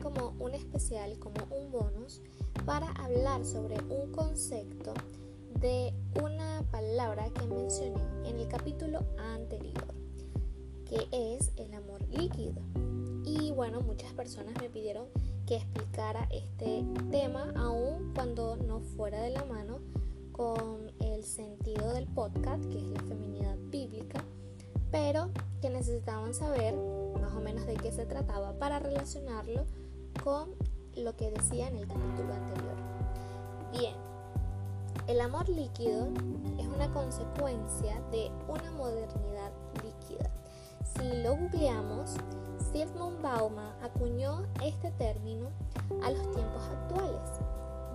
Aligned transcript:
como 0.00 0.34
un 0.38 0.54
especial, 0.54 1.18
como 1.18 1.44
un 1.50 1.70
bonus, 1.70 2.20
para 2.64 2.90
hablar 2.92 3.44
sobre 3.44 3.76
un 3.82 4.12
concepto 4.12 4.94
de 5.60 5.92
una 6.20 6.62
palabra 6.70 7.30
que 7.30 7.46
mencioné 7.46 8.02
en 8.24 8.38
el 8.38 8.48
capítulo 8.48 9.00
anterior, 9.18 9.84
que 10.86 11.08
es 11.12 11.52
el 11.56 11.72
amor 11.74 12.00
líquido. 12.08 12.60
Y 13.24 13.52
bueno, 13.52 13.80
muchas 13.80 14.12
personas 14.12 14.54
me 14.60 14.68
pidieron 14.68 15.06
que 15.46 15.56
explicara 15.56 16.28
este 16.30 16.84
tema 17.10 17.52
aún 17.56 18.12
cuando 18.14 18.56
no 18.56 18.80
fuera 18.80 19.20
de 19.22 19.30
la 19.30 19.44
mano 19.44 19.78
con 20.32 20.90
el 21.00 21.24
sentido 21.24 21.92
del 21.92 22.06
podcast, 22.06 22.64
que 22.64 22.78
es 22.78 22.90
la 22.90 23.02
feminidad 23.02 23.56
bíblica, 23.70 24.24
pero 24.90 25.30
que 25.60 25.70
necesitaban 25.70 26.34
saber 26.34 26.74
más 27.20 27.32
o 27.34 27.40
menos 27.40 27.66
de 27.66 27.74
qué 27.74 27.92
se 27.92 28.06
trataba 28.06 28.58
para 28.58 28.78
relacionarlo 28.78 29.64
con 30.22 30.54
lo 30.96 31.16
que 31.16 31.30
decía 31.30 31.68
en 31.68 31.76
el 31.76 31.86
capítulo 31.86 32.32
anterior. 32.32 32.76
Bien, 33.72 33.94
el 35.06 35.20
amor 35.20 35.48
líquido 35.48 36.08
es 36.58 36.66
una 36.66 36.92
consecuencia 36.92 38.00
de 38.10 38.30
una 38.46 38.70
modernidad 38.72 39.50
líquida. 39.82 40.30
Si 40.94 41.22
lo 41.22 41.36
googleamos, 41.36 42.16
Sigmund 42.72 43.20
Bauman 43.22 43.74
acuñó 43.82 44.46
este 44.62 44.90
término 44.92 45.48
a 46.02 46.10
los 46.10 46.30
tiempos 46.30 46.62
actuales, 46.64 47.40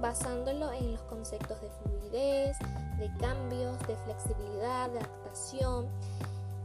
basándolo 0.02 0.72
en 0.74 0.94
los 0.94 1.02
conceptos 1.04 1.62
de 1.62 1.70
fluidez, 1.70 2.58
de 3.00 3.12
cambios, 3.20 3.80
de 3.88 3.96
flexibilidad, 3.96 4.90
de 4.90 5.00
adaptación. 5.00 5.88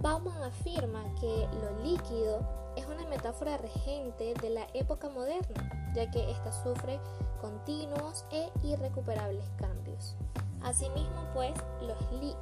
Bauman 0.02 0.42
afirma 0.42 1.02
que 1.20 1.48
lo 1.62 1.82
líquido 1.82 2.40
es 2.76 2.84
una 2.86 3.06
metáfora 3.08 3.56
regente 3.56 4.34
de 4.42 4.50
la 4.50 4.66
época 4.74 5.08
moderna, 5.08 5.92
ya 5.94 6.10
que 6.10 6.30
ésta 6.30 6.52
sufre 6.52 6.98
continuos 7.40 8.24
e 8.32 8.50
irrecuperables 8.64 9.44
cambios. 9.58 10.16
Asimismo, 10.60 11.24
pues, 11.34 11.52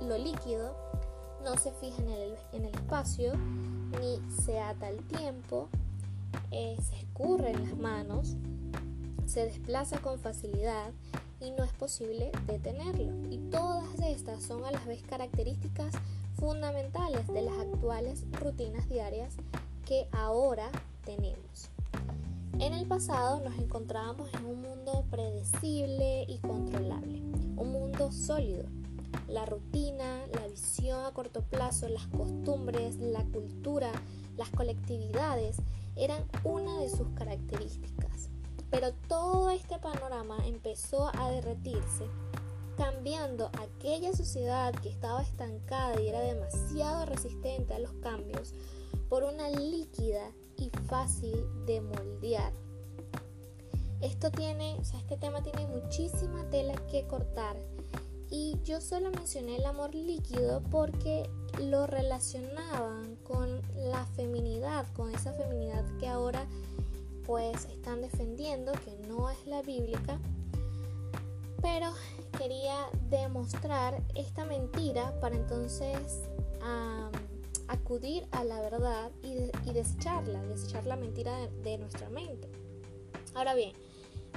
lo 0.01 0.17
líquido 0.17 0.75
no 1.45 1.57
se 1.57 1.73
fija 1.73 2.03
en 2.03 2.65
el, 2.65 2.75
espacio, 2.75 3.33
ni 4.01 4.21
se 4.43 4.61
ata 4.61 4.89
al 4.89 4.99
tiempo, 5.05 5.69
eh, 6.51 6.77
se 6.83 6.97
escurre 6.97 7.51
en 7.51 7.63
las 7.63 7.77
manos, 7.77 8.37
se 9.27 9.47
desplaza 9.47 9.99
con 9.99 10.19
facilidad 10.19 10.93
y 11.41 11.51
no 11.53 11.65
es 11.65 11.73
posible 11.73 12.31
detenerlo. 12.47 13.13
Y 13.31 13.39
todas 13.51 14.01
estas 14.01 14.43
son 14.43 14.65
a 14.65 14.71
la 14.71 14.81
vez 14.85 15.03
características 15.03 15.95
fundamentales 16.41 17.27
de 17.29 17.43
las 17.43 17.59
actuales 17.59 18.25
rutinas 18.33 18.89
diarias 18.89 19.37
que 19.85 20.09
ahora 20.11 20.71
tenemos. 21.05 21.69
En 22.59 22.73
el 22.73 22.87
pasado 22.87 23.41
nos 23.41 23.57
encontrábamos 23.59 24.33
en 24.35 24.47
un 24.47 24.63
mundo 24.63 25.05
predecible 25.11 26.25
y 26.27 26.39
controlable, 26.39 27.21
un 27.57 27.73
mundo 27.73 28.11
sólido. 28.11 28.65
La 29.29 29.45
rutina, 29.45 30.27
la 30.35 30.47
visión 30.49 31.05
a 31.05 31.13
corto 31.13 31.43
plazo, 31.43 31.89
las 31.89 32.07
costumbres, 32.07 32.97
la 32.97 33.23
cultura, 33.25 33.93
las 34.37 34.49
colectividades 34.49 35.59
eran 35.95 36.25
una 36.45 36.79
de 36.79 36.89
sus 36.89 37.09
características. 37.11 38.31
Pero 38.71 38.93
todo 39.09 39.51
este 39.51 39.79
panorama 39.79 40.39
empezó 40.47 41.11
a 41.19 41.31
derretirse, 41.31 42.07
cambiando 42.81 43.51
aquella 43.61 44.15
sociedad 44.15 44.73
que 44.73 44.89
estaba 44.89 45.21
estancada 45.21 46.01
y 46.01 46.09
era 46.09 46.21
demasiado 46.21 47.05
resistente 47.05 47.75
a 47.75 47.79
los 47.79 47.93
cambios 48.01 48.55
por 49.11 49.23
una 49.23 49.51
líquida 49.51 50.33
y 50.57 50.71
fácil 50.89 51.37
de 51.67 51.83
moldear. 51.83 52.55
Esto 54.01 54.31
tiene, 54.31 54.79
o 54.81 54.85
sea, 54.85 54.99
este 54.99 55.19
tema 55.19 55.43
tiene 55.43 55.67
muchísima 55.67 56.49
tela 56.49 56.73
que 56.91 57.07
cortar 57.07 57.55
y 58.31 58.57
yo 58.65 58.81
solo 58.81 59.11
mencioné 59.11 59.57
el 59.57 59.67
amor 59.67 59.95
líquido 59.95 60.63
porque 60.71 61.29
lo 61.61 61.87
relacionaban 61.87 63.17
con 63.17 63.61
la 63.77 64.07
feminidad, 64.17 64.87
con 64.95 65.15
esa 65.15 65.35
feminidad 65.35 65.85
que 65.99 66.09
ahora 66.09 66.47
pues 67.27 67.67
están 67.67 68.01
defendiendo, 68.01 68.73
que 68.73 68.97
no 69.07 69.29
es 69.29 69.47
la 69.47 69.61
bíblica, 69.61 70.19
pero 71.61 71.93
quería 72.39 72.89
demostrar 73.09 74.03
esta 74.15 74.45
mentira 74.45 75.19
para 75.21 75.37
entonces 75.37 76.23
acudir 77.71 78.27
a 78.33 78.45
la 78.45 78.61
verdad 78.61 79.11
y, 79.23 79.73
desecharla, 79.73 80.43
desechar 80.45 80.87
la 80.87 80.97
mentira 80.97 81.49
de, 81.63 81.79
nuestra 81.79 82.09
mente. 82.11 82.49
Ahora 83.35 83.55
bien, 83.55 83.73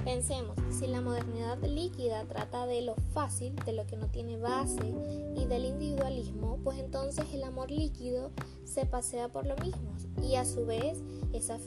pensemos, 0.04 0.56
si 0.70 0.86
la 0.86 1.00
modernidad 1.00 1.58
líquida 1.62 2.24
trata 2.24 2.66
de 2.66 2.82
lo 2.82 2.94
fácil, 3.12 3.56
de 3.64 3.72
lo 3.72 3.86
que 3.86 3.96
no 3.96 4.06
tiene 4.06 4.38
base 4.38 4.94
y 5.36 5.46
del 5.46 5.64
individualismo, 5.64 6.58
pues 6.62 6.78
entonces 6.78 7.24
el 7.32 7.42
amor 7.42 7.70
líquido 7.70 8.30
se 8.64 8.86
pasea 8.86 9.28
por 9.28 9.46
lo 9.46 9.56
mismo 9.56 9.94
y 10.22 10.36
a 10.36 10.44
su 10.44 10.64
vez 10.64 10.98
esa, 11.32 11.58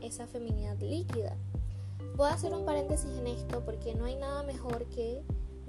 esa 0.00 0.26
feminidad 0.28 0.78
líquida. 0.78 1.36
Voy 2.16 2.28
a 2.28 2.34
hacer 2.34 2.54
un 2.54 2.64
paréntesis 2.64 3.10
en 3.18 3.26
esto 3.26 3.62
porque 3.64 3.94
no 3.94 4.04
hay 4.04 4.16
nada 4.16 4.42
mejor 4.44 4.86
que 4.86 5.22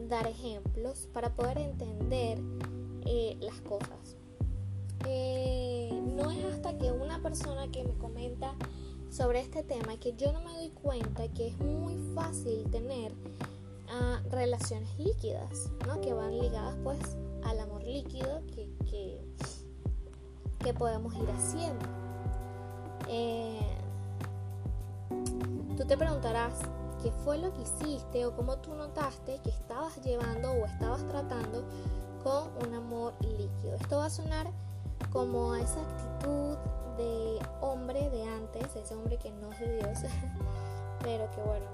dar 0.07 0.27
ejemplos 0.27 1.07
para 1.13 1.35
poder 1.35 1.57
entender 1.57 2.39
eh, 3.05 3.37
las 3.39 3.59
cosas. 3.61 4.15
Eh, 5.05 5.89
no 6.15 6.31
es 6.31 6.43
hasta 6.45 6.77
que 6.77 6.91
una 6.91 7.21
persona 7.21 7.69
que 7.71 7.83
me 7.83 7.93
comenta 7.93 8.53
sobre 9.09 9.39
este 9.39 9.63
tema 9.63 9.97
que 9.97 10.13
yo 10.15 10.31
no 10.33 10.41
me 10.41 10.53
doy 10.53 10.69
cuenta 10.69 11.27
que 11.29 11.47
es 11.47 11.57
muy 11.59 11.95
fácil 12.13 12.69
tener 12.71 13.13
ah, 13.89 14.21
relaciones 14.29 14.89
líquidas, 14.99 15.69
¿no? 15.85 16.01
que 16.01 16.13
van 16.13 16.37
ligadas 16.37 16.75
pues 16.83 16.99
al 17.43 17.59
amor 17.59 17.83
líquido 17.83 18.41
que, 18.53 18.69
que, 18.89 20.73
podemos 20.73 21.15
ir 21.15 21.29
haciendo. 21.31 21.85
Eh, 23.07 23.77
tú 25.77 25.85
te 25.85 25.95
preguntarás 25.95 26.55
qué 27.01 27.11
fue 27.11 27.37
lo 27.37 27.53
que 27.53 27.61
hiciste 27.61 28.25
o 28.25 28.35
cómo 28.35 28.57
tú 28.57 28.73
notaste 28.73 29.39
que 29.39 29.49
estabas 29.49 29.95
llevando 30.03 30.51
o 30.51 30.65
estabas 30.65 31.07
tratando 31.07 31.63
con 32.23 32.49
un 32.67 32.73
amor 32.73 33.13
líquido. 33.21 33.75
Esto 33.75 33.97
va 33.97 34.05
a 34.05 34.09
sonar 34.09 34.47
como 35.11 35.53
a 35.53 35.61
esa 35.61 35.81
actitud 35.81 36.57
de 36.97 37.39
hombre 37.61 38.09
de 38.09 38.23
antes, 38.23 38.75
ese 38.75 38.95
hombre 38.95 39.17
que 39.17 39.31
no 39.31 39.51
es 39.51 39.59
de 39.59 39.77
Dios, 39.77 39.99
pero 41.03 41.29
que 41.31 41.41
bueno, 41.41 41.65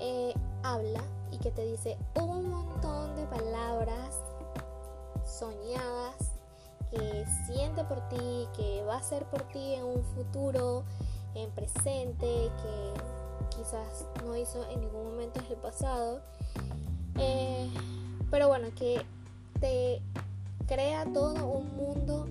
eh, 0.00 0.34
habla 0.62 1.02
y 1.30 1.38
que 1.38 1.50
te 1.50 1.64
dice 1.64 1.96
un 2.14 2.50
montón 2.50 3.16
de 3.16 3.24
palabras 3.26 4.18
soñadas 5.24 6.32
que 6.90 7.24
siente 7.46 7.84
por 7.84 8.06
ti, 8.08 8.48
que 8.54 8.84
va 8.84 8.96
a 8.96 9.02
ser 9.02 9.24
por 9.24 9.42
ti 9.44 9.74
en 9.74 9.84
un 9.84 10.04
futuro, 10.04 10.84
en 11.34 11.50
presente, 11.52 12.50
que 12.62 12.92
quizás 13.54 14.04
no 14.24 14.36
hizo 14.36 14.68
en 14.70 14.80
ningún 14.80 15.04
momento 15.04 15.40
en 15.40 15.46
el 15.46 15.56
pasado. 15.56 16.22
Eh, 17.18 17.68
pero 18.30 18.48
bueno, 18.48 18.68
que 18.74 19.02
te 19.60 20.00
crea 20.66 21.04
todo 21.12 21.46
un 21.46 21.76
mundo 21.76 22.26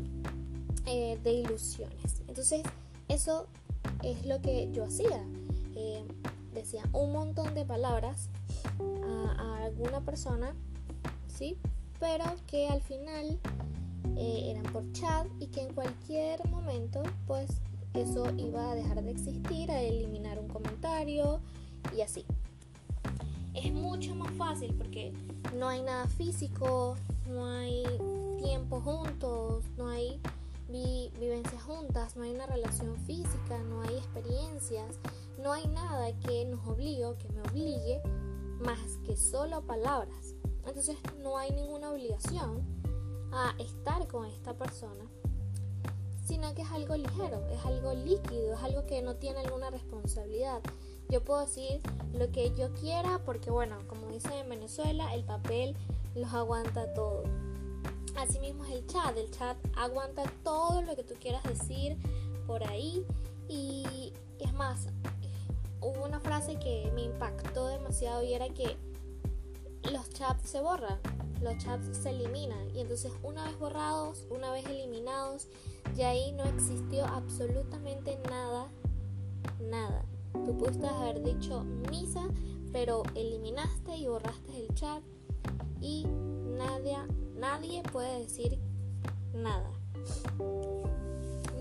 eh, 0.86 1.20
de 1.24 1.32
ilusiones. 1.32 2.22
Entonces, 2.28 2.64
eso 3.08 3.48
es 4.04 4.26
lo 4.26 4.42
que 4.42 4.72
yo 4.72 4.86
hacía. 4.86 5.24
Eh, 5.76 6.04
decía 6.54 6.84
un 6.92 7.12
montón 7.12 7.54
de 7.54 7.66
palabras 7.66 8.30
a, 9.38 9.64
alguna 9.64 10.02
persona, 10.02 10.56
¿sí? 11.28 11.58
Pero 12.00 12.26
que 12.48 12.68
al 12.68 12.82
final 12.82 13.40
eran 14.18 14.64
por 14.74 14.92
chat 14.92 15.28
y 15.40 15.48
que 15.48 15.62
en 15.62 15.74
cualquier 15.74 16.46
momento, 16.50 17.02
pues 17.26 17.50
eso 17.94 18.26
iba 18.38 18.72
a 18.72 18.76
dejar 18.76 19.04
de 19.04 19.12
existir, 19.12 19.72
a 19.72 19.82
eliminar 19.82 20.40
un 20.40 20.48
comentario 20.48 21.40
y 21.96 22.02
así. 22.02 22.26
Es 23.54 23.72
mucho 23.74 24.16
más 24.16 24.32
fácil 24.34 24.74
porque 24.76 25.14
no 25.58 25.68
hay 25.68 25.82
nada 25.82 26.08
físico, 26.08 26.96
no 27.28 27.46
hay 27.46 27.84
tiempo 28.42 28.80
juntos, 28.82 29.66
no 29.78 29.90
hay 29.90 30.20
vivencias 30.70 31.62
juntas, 31.64 32.16
no 32.16 32.24
hay 32.24 32.32
una 32.32 32.46
relación 32.46 32.96
física, 33.06 33.62
no 33.70 33.82
hay 33.82 33.98
experiencias, 33.98 35.00
no 35.38 35.52
hay 35.52 35.68
nada 35.68 36.18
que 36.20 36.46
nos 36.46 36.66
obligue 36.66 37.06
o 37.06 37.18
que 37.18 37.28
me 37.30 37.42
obligue 37.42 38.02
más 38.64 38.98
que 39.06 39.18
solo 39.18 39.62
palabras. 39.64 40.36
Entonces 40.66 40.96
no 41.22 41.38
hay 41.38 41.52
ninguna 41.52 41.92
obligación 41.92 42.62
a 43.34 43.54
estar 43.60 44.08
con 44.08 44.26
esta 44.28 44.54
persona, 44.54 45.06
sino 46.32 46.56
que 46.56 46.62
es 46.62 46.72
algo 46.72 46.96
ligero, 46.96 47.46
es 47.52 47.66
algo 47.66 47.94
líquido, 47.94 48.54
es 48.54 48.64
algo 48.64 48.86
que 48.86 49.02
no 49.02 49.16
tiene 49.16 49.42
alguna 49.42 49.70
responsabilidad. 49.70 50.62
Yo 51.10 51.22
puedo 51.22 51.42
decir 51.42 51.82
lo 52.14 52.32
que 52.32 52.56
yo 52.56 52.74
quiera 52.74 53.20
porque 53.26 53.52
bueno, 53.52 53.80
como 53.90 54.08
dicen 54.08 54.32
en 54.32 54.48
Venezuela, 54.48 55.14
el 55.14 55.26
papel 55.26 55.76
los 56.16 56.34
aguanta 56.34 56.94
todo. 56.94 57.24
Asimismo 58.16 58.64
es 58.64 58.72
el 58.72 58.88
chat, 58.88 59.18
el 59.18 59.30
chat 59.30 59.58
aguanta 59.76 60.24
todo 60.42 60.82
lo 60.84 60.96
que 60.96 61.04
tú 61.04 61.16
quieras 61.20 61.44
decir 61.44 61.98
por 62.48 62.64
ahí 62.64 63.06
y 63.50 64.14
es 64.40 64.54
más, 64.54 64.88
hubo 65.82 66.06
una 66.06 66.22
frase 66.22 66.58
que 66.60 66.90
me 66.96 67.02
impactó 67.02 67.68
demasiado 67.68 68.24
y 68.24 68.34
era 68.34 68.48
que 68.48 68.78
los 69.92 70.10
chats 70.12 70.50
se 70.50 70.62
borran, 70.62 70.98
los 71.42 71.58
chats 71.58 71.98
se 71.98 72.12
eliminan 72.12 72.70
y 72.76 72.82
entonces 72.82 73.12
una 73.24 73.46
vez 73.46 73.58
borrados, 73.58 74.26
una 74.30 74.52
vez 74.52 74.66
eliminados, 74.66 75.48
ya 75.96 76.10
ahí 76.10 76.32
no 76.34 76.44
existió 76.44 77.06
absolutamente 77.06 78.18
nada, 78.30 78.68
nada. 79.60 80.06
Tú 80.34 80.58
pudiste 80.58 80.88
haber 80.88 81.24
dicho 81.24 81.64
misa, 81.90 82.24
pero 82.72 83.04
eliminaste 83.16 83.98
y 83.98 84.08
borraste 84.08 84.58
el 84.58 84.74
chat 84.76 85.04
y 85.82 86.06
nadie, 86.58 86.98
nadie 87.36 87.84
puede 87.92 88.20
decir 88.20 88.60
nada. 89.34 89.72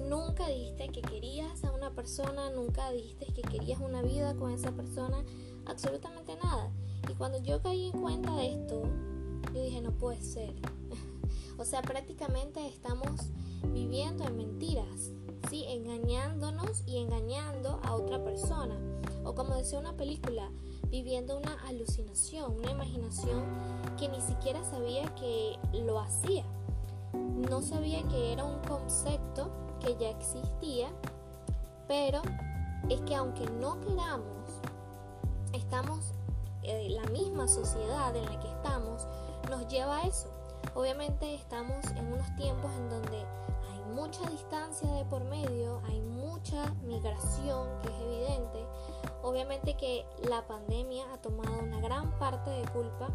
Nunca 0.08 0.46
dijiste 0.48 0.88
que 0.88 1.02
querías 1.02 1.64
a 1.64 1.72
una 1.72 1.90
persona, 1.90 2.50
nunca 2.50 2.90
dijiste 2.90 3.26
que 3.32 3.42
querías 3.42 3.80
una 3.80 4.02
vida 4.02 4.34
con 4.34 4.50
esa 4.50 4.72
persona, 4.72 5.24
absolutamente 5.66 6.36
nada. 6.42 6.70
Y 7.08 7.14
cuando 7.14 7.38
yo 7.38 7.62
caí 7.62 7.86
en 7.86 8.00
cuenta 8.00 8.34
de 8.36 8.54
esto, 8.54 8.82
yo 9.54 9.62
dije, 9.62 9.80
no 9.80 9.92
puede 9.92 10.22
ser. 10.22 10.54
o 11.58 11.64
sea, 11.64 11.82
prácticamente 11.82 12.66
estamos 12.66 13.30
viviendo 13.72 14.24
en 14.24 14.36
mentiras, 14.36 15.10
¿sí? 15.48 15.64
Engañándonos 15.68 16.82
y 16.86 16.98
engañando 16.98 17.80
a 17.82 17.94
otra 17.94 18.22
persona. 18.22 18.78
O 19.24 19.34
como 19.34 19.54
decía 19.54 19.78
una 19.78 19.96
película, 19.96 20.50
viviendo 20.90 21.38
una 21.38 21.54
alucinación, 21.68 22.56
una 22.58 22.70
imaginación 22.70 23.44
que 23.98 24.08
ni 24.08 24.20
siquiera 24.20 24.62
sabía 24.64 25.14
que 25.14 25.56
lo 25.84 26.00
hacía. 26.00 26.44
No 27.12 27.62
sabía 27.62 28.02
que 28.08 28.32
era 28.32 28.44
un 28.44 28.60
concepto 28.62 29.50
que 29.80 29.96
ya 29.98 30.10
existía, 30.10 30.88
pero 31.88 32.22
es 32.88 33.00
que 33.02 33.14
aunque 33.14 33.46
no 33.46 33.80
queramos, 33.80 34.48
estamos, 35.52 36.12
eh, 36.62 36.88
la 36.90 37.04
misma 37.10 37.48
sociedad 37.48 38.14
en 38.14 38.24
la 38.26 38.38
que 38.38 38.48
estamos 38.48 39.06
nos 39.50 39.66
lleva 39.66 39.98
a 39.98 40.06
eso. 40.06 40.28
Obviamente 40.74 41.34
estamos 41.34 41.84
en 41.96 42.12
unos 42.12 42.34
tiempos 42.36 42.70
en 42.76 42.88
donde 42.88 43.18
hay 43.18 43.94
mucha 43.94 44.24
distancia 44.30 44.88
de 44.92 45.04
por 45.06 45.24
medio, 45.24 45.82
hay 45.88 46.00
mucha 46.00 46.72
migración 46.86 47.68
que 47.82 47.88
es 47.88 48.00
evidente. 48.00 48.64
Obviamente 49.22 49.76
que 49.76 50.06
la 50.28 50.46
pandemia 50.46 51.04
ha 51.12 51.20
tomado 51.20 51.58
una 51.58 51.80
gran 51.80 52.10
parte 52.18 52.50
de 52.50 52.62
culpa 52.68 53.08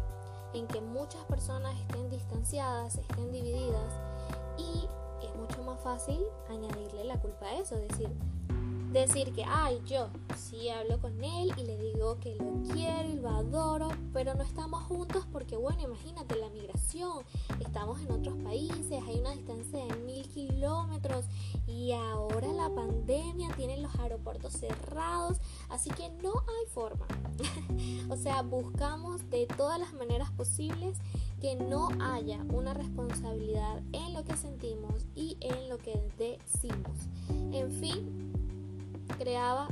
en 0.52 0.66
que 0.66 0.80
muchas 0.80 1.24
personas 1.24 1.74
estén 1.80 2.10
distanciadas, 2.10 2.96
estén 2.96 3.32
divididas 3.32 3.92
y 4.58 4.88
es 5.24 5.34
mucho 5.36 5.62
más 5.62 5.80
fácil 5.80 6.20
añadirle 6.50 7.04
la 7.04 7.18
culpa 7.18 7.46
a 7.46 7.54
eso, 7.56 7.76
decir, 7.76 8.14
decir 9.00 9.32
que, 9.32 9.44
ay, 9.44 9.80
yo 9.86 10.08
sí 10.36 10.68
hablo 10.68 11.00
con 11.00 11.22
él 11.22 11.52
y 11.56 11.64
le 11.64 11.76
digo 11.78 12.18
que 12.20 12.36
lo 12.36 12.62
quiero 12.72 13.08
y 13.08 13.14
lo 13.14 13.28
adoro, 13.28 13.88
pero 14.12 14.34
no 14.34 14.42
estamos 14.42 14.82
juntos 14.84 15.26
porque, 15.32 15.56
bueno, 15.56 15.82
imagínate 15.82 16.36
la 16.36 16.48
migración, 16.50 17.24
estamos 17.60 18.00
en 18.00 18.12
otros 18.12 18.36
países, 18.42 19.02
hay 19.06 19.18
una 19.18 19.32
distancia 19.32 19.84
de 19.84 19.96
mil 19.96 20.28
kilómetros 20.28 21.24
y 21.66 21.92
ahora 21.92 22.52
la 22.52 22.70
pandemia 22.74 23.48
tiene 23.56 23.76
los 23.78 23.94
aeropuertos 23.96 24.52
cerrados, 24.52 25.38
así 25.68 25.90
que 25.90 26.10
no 26.22 26.32
hay 26.32 26.66
forma. 26.72 27.06
o 28.08 28.16
sea, 28.16 28.42
buscamos 28.42 29.28
de 29.30 29.46
todas 29.46 29.78
las 29.78 29.92
maneras 29.94 30.30
posibles 30.30 30.96
que 31.40 31.54
no 31.56 31.88
haya 32.00 32.42
una 32.48 32.72
responsabilidad 32.72 33.82
en 33.92 34.14
lo 34.14 34.24
que 34.24 34.36
sentimos 34.36 35.06
y 35.14 35.36
en 35.40 35.68
lo 35.68 35.78
que 35.78 36.00
decimos. 36.18 36.96
En 37.52 37.70
fin, 37.72 38.35
creaba 39.18 39.68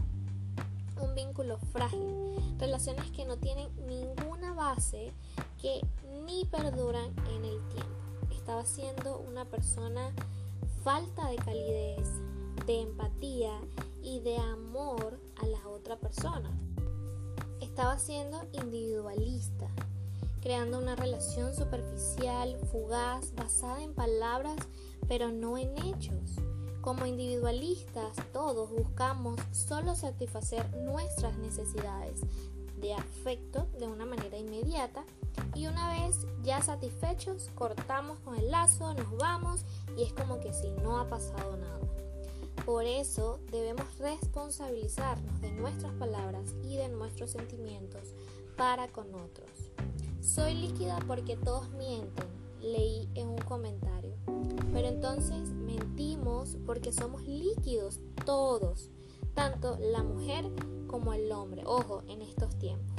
un 1.01 1.15
vínculo 1.15 1.59
frágil, 1.73 2.37
relaciones 2.59 3.11
que 3.11 3.25
no 3.25 3.37
tienen 3.37 3.69
ninguna 3.87 4.53
base, 4.53 5.13
que 5.61 5.81
ni 6.27 6.45
perduran 6.45 7.15
en 7.37 7.45
el 7.45 7.61
tiempo. 7.69 7.95
Estaba 8.31 8.65
siendo 8.65 9.19
una 9.19 9.45
persona 9.45 10.13
falta 10.83 11.29
de 11.29 11.37
calidez, 11.37 12.09
de 12.67 12.83
empatía 12.83 13.59
y 14.03 14.21
de 14.21 14.37
amor 14.37 15.19
a 15.37 15.47
la 15.47 15.69
otra 15.69 15.97
persona. 15.97 16.51
Estaba 17.61 17.99
siendo 17.99 18.39
individualista, 18.53 19.67
creando 20.41 20.79
una 20.79 20.95
relación 20.95 21.55
superficial, 21.55 22.57
fugaz, 22.71 23.35
basada 23.35 23.83
en 23.83 23.95
palabras, 23.95 24.57
pero 25.09 25.33
no 25.33 25.59
en 25.59 25.77
hechos. 25.87 26.37
Como 26.85 27.07
individualistas, 27.07 28.15
todos 28.35 28.71
buscamos 28.71 29.41
solo 29.53 29.97
satisfacer 29.97 30.71
nuestras 30.77 31.35
necesidades 31.39 32.21
de 32.79 32.93
afecto 32.93 33.67
de 33.79 33.87
una 33.87 34.05
manera 34.05 34.37
inmediata 34.37 35.03
y 35.55 35.67
una 35.67 35.89
vez 35.89 36.27
ya 36.43 36.61
satisfechos 36.61 37.49
cortamos 37.55 38.19
con 38.19 38.35
el 38.35 38.51
lazo, 38.51 38.93
nos 38.93 39.17
vamos 39.17 39.65
y 39.97 40.03
es 40.03 40.13
como 40.13 40.41
que 40.41 40.53
si 40.53 40.69
no 40.83 40.99
ha 40.99 41.09
pasado 41.09 41.57
nada. 41.57 41.81
Por 42.67 42.85
eso 42.85 43.41
debemos 43.51 43.87
responsabilizarnos 43.97 45.41
de 45.41 45.53
nuestras 45.53 45.95
palabras 45.95 46.53
y 46.65 46.77
de 46.77 46.91
nuestros 46.91 47.31
sentimientos 47.31 48.13
para 48.59 48.89
con 48.89 49.15
otros. 49.15 49.71
Soy 50.21 50.53
líquida 50.53 50.99
porque 51.07 51.39
todos 51.39 51.71
mienten, 51.71 52.27
leí 52.65 53.09
en 53.15 53.29
un 53.29 53.39
comentario. 53.39 54.15
Pero 54.73 54.89
entonces 54.89 55.51
mentimos 55.51 56.57
porque 56.67 56.93
somos 56.93 57.23
líquidos 57.27 58.01
todos, 58.25 58.91
tanto 59.35 59.79
la 59.79 60.03
mujer 60.03 60.51
como 60.87 61.13
el 61.13 61.31
hombre. 61.33 61.63
Ojo, 61.67 62.03
en 62.09 62.23
estos 62.23 62.57
tiempos. 62.59 62.95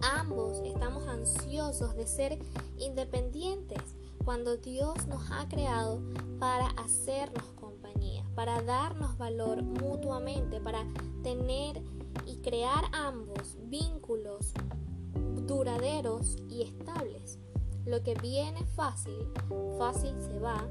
Ambos 0.00 0.58
estamos 0.64 1.06
ansiosos 1.06 1.94
de 1.94 2.06
ser 2.06 2.38
independientes 2.78 3.82
cuando 4.24 4.56
Dios 4.56 5.06
nos 5.06 5.30
ha 5.30 5.48
creado 5.48 6.00
para 6.38 6.68
hacernos 6.70 7.44
compañía, 7.60 8.24
para 8.34 8.62
darnos 8.62 9.16
valor 9.18 9.62
mutuamente, 9.62 10.60
para 10.60 10.84
tener 11.22 11.82
y 12.26 12.36
crear 12.38 12.84
ambos 12.92 13.56
vínculos 13.64 14.52
duraderos 15.46 16.36
y 16.48 16.62
estables. 16.62 17.38
Lo 17.84 18.00
que 18.04 18.14
viene 18.14 18.64
fácil, 18.76 19.28
fácil 19.76 20.14
se 20.22 20.38
va, 20.38 20.64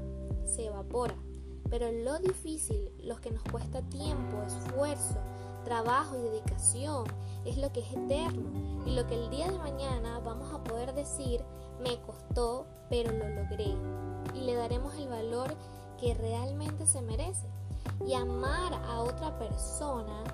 se 0.46 0.66
evapora. 0.66 1.14
Pero 1.68 1.92
lo 1.92 2.18
difícil, 2.18 2.90
lo 3.02 3.20
que 3.20 3.30
nos 3.30 3.42
cuesta 3.44 3.82
tiempo, 3.82 4.42
esfuerzo, 4.42 5.18
trabajo 5.64 6.16
y 6.16 6.22
dedicación, 6.22 7.04
es 7.44 7.58
lo 7.58 7.70
que 7.70 7.80
es 7.80 7.92
eterno 7.92 8.50
y 8.86 8.94
lo 8.94 9.06
que 9.06 9.14
el 9.14 9.28
día 9.28 9.50
de 9.50 9.58
mañana 9.58 10.20
vamos 10.20 10.54
a 10.54 10.64
poder 10.64 10.94
decir, 10.94 11.44
me 11.82 12.00
costó, 12.00 12.66
pero 12.88 13.12
lo 13.12 13.28
logré. 13.28 13.74
Y 14.34 14.40
le 14.40 14.54
daremos 14.54 14.94
el 14.94 15.08
valor 15.08 15.54
que 16.00 16.14
realmente 16.14 16.86
se 16.86 17.02
merece. 17.02 17.46
Y 18.06 18.14
amar 18.14 18.72
a 18.72 19.00
otra 19.00 19.38
persona 19.38 20.24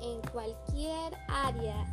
en 0.00 0.20
cualquier 0.32 1.16
área 1.28 1.84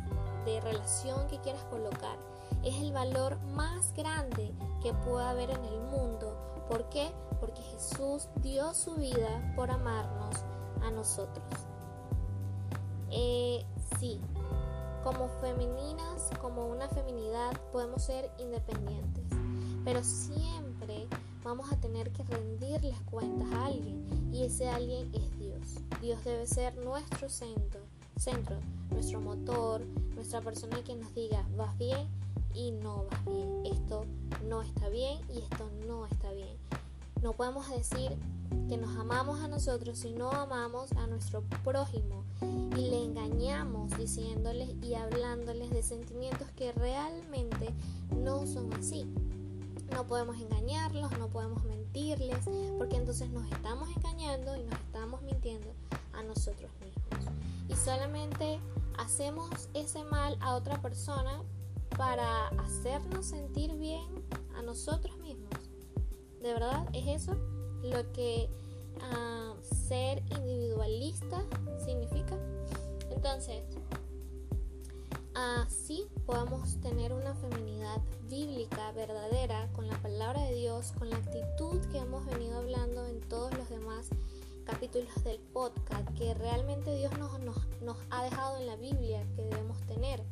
de 0.44 0.60
relación 0.60 1.26
que 1.26 1.40
quieras 1.40 1.64
colocar 1.64 2.27
es 2.64 2.76
el 2.76 2.92
valor 2.92 3.38
más 3.54 3.92
grande 3.94 4.52
que 4.82 4.92
pueda 4.92 5.30
haber 5.30 5.50
en 5.50 5.64
el 5.64 5.80
mundo. 5.80 6.36
¿Por 6.68 6.88
qué? 6.88 7.10
Porque 7.40 7.62
Jesús 7.62 8.28
dio 8.42 8.74
su 8.74 8.94
vida 8.96 9.52
por 9.56 9.70
amarnos 9.70 10.36
a 10.82 10.90
nosotros. 10.90 11.46
Eh, 13.10 13.64
sí, 13.98 14.20
como 15.02 15.28
femeninas, 15.40 16.30
como 16.40 16.66
una 16.66 16.88
feminidad, 16.88 17.52
podemos 17.72 18.02
ser 18.02 18.30
independientes, 18.38 19.24
pero 19.84 20.04
siempre 20.04 21.06
vamos 21.42 21.72
a 21.72 21.76
tener 21.76 22.10
que 22.12 22.22
rendirles 22.24 23.00
cuentas 23.10 23.50
a 23.52 23.66
alguien 23.66 24.30
y 24.32 24.44
ese 24.44 24.68
alguien 24.68 25.10
es 25.14 25.38
Dios. 25.38 25.82
Dios 26.02 26.22
debe 26.24 26.46
ser 26.46 26.76
nuestro 26.84 27.28
centro, 27.30 27.80
centro, 28.16 28.56
nuestro 28.90 29.20
motor, 29.20 29.86
nuestra 30.14 30.40
persona 30.42 30.82
que 30.84 30.94
nos 30.94 31.14
diga, 31.14 31.46
vas 31.56 31.76
bien, 31.78 32.08
y 32.54 32.72
no 32.72 33.06
va 33.06 33.32
bien, 33.32 33.66
esto 33.66 34.04
no 34.46 34.62
está 34.62 34.88
bien 34.88 35.20
y 35.28 35.38
esto 35.38 35.70
no 35.86 36.06
está 36.06 36.32
bien. 36.32 36.56
No 37.22 37.32
podemos 37.32 37.68
decir 37.68 38.16
que 38.68 38.76
nos 38.76 38.96
amamos 38.96 39.40
a 39.40 39.48
nosotros 39.48 39.98
si 39.98 40.12
no 40.12 40.30
amamos 40.30 40.92
a 40.92 41.06
nuestro 41.06 41.42
prójimo 41.64 42.24
y 42.76 42.88
le 42.90 43.04
engañamos 43.04 43.96
diciéndoles 43.98 44.70
y 44.82 44.94
hablándoles 44.94 45.70
de 45.70 45.82
sentimientos 45.82 46.48
que 46.56 46.72
realmente 46.72 47.74
no 48.16 48.46
son 48.46 48.72
así. 48.74 49.04
No 49.92 50.06
podemos 50.06 50.38
engañarlos, 50.38 51.18
no 51.18 51.28
podemos 51.28 51.64
mentirles, 51.64 52.38
porque 52.76 52.96
entonces 52.96 53.30
nos 53.30 53.50
estamos 53.50 53.88
engañando 53.96 54.56
y 54.56 54.62
nos 54.64 54.78
estamos 54.80 55.22
mintiendo 55.22 55.68
a 56.12 56.22
nosotros 56.22 56.70
mismos. 56.80 57.34
Y 57.68 57.74
solamente 57.74 58.60
hacemos 58.98 59.68
ese 59.74 60.04
mal 60.04 60.36
a 60.40 60.54
otra 60.54 60.80
persona 60.82 61.42
para 61.96 62.48
hacernos 62.48 63.26
sentir 63.26 63.74
bien 63.76 64.06
a 64.54 64.62
nosotros 64.62 65.18
mismos. 65.18 65.50
¿De 66.42 66.52
verdad 66.52 66.86
es 66.92 67.22
eso 67.22 67.34
lo 67.82 68.12
que 68.12 68.48
ah, 69.00 69.54
ser 69.62 70.22
individualista 70.30 71.44
significa? 71.84 72.36
Entonces, 73.10 73.62
así 75.34 76.06
podamos 76.26 76.80
tener 76.80 77.12
una 77.12 77.34
feminidad 77.34 78.00
bíblica 78.28 78.92
verdadera 78.92 79.68
con 79.72 79.88
la 79.88 79.96
palabra 80.00 80.42
de 80.44 80.54
Dios, 80.54 80.92
con 80.98 81.10
la 81.10 81.16
actitud 81.16 81.80
que 81.90 81.98
hemos 81.98 82.24
venido 82.26 82.58
hablando 82.58 83.06
en 83.06 83.20
todos 83.20 83.52
los 83.56 83.68
demás 83.68 84.08
capítulos 84.64 85.24
del 85.24 85.38
podcast, 85.38 86.06
que 86.16 86.34
realmente 86.34 86.94
Dios 86.94 87.16
nos, 87.18 87.40
nos, 87.40 87.56
nos 87.80 87.96
ha 88.10 88.22
dejado 88.24 88.58
en 88.58 88.66
la 88.66 88.76
Biblia 88.76 89.24
que 89.34 89.42
debemos 89.42 89.80
tener. 89.86 90.22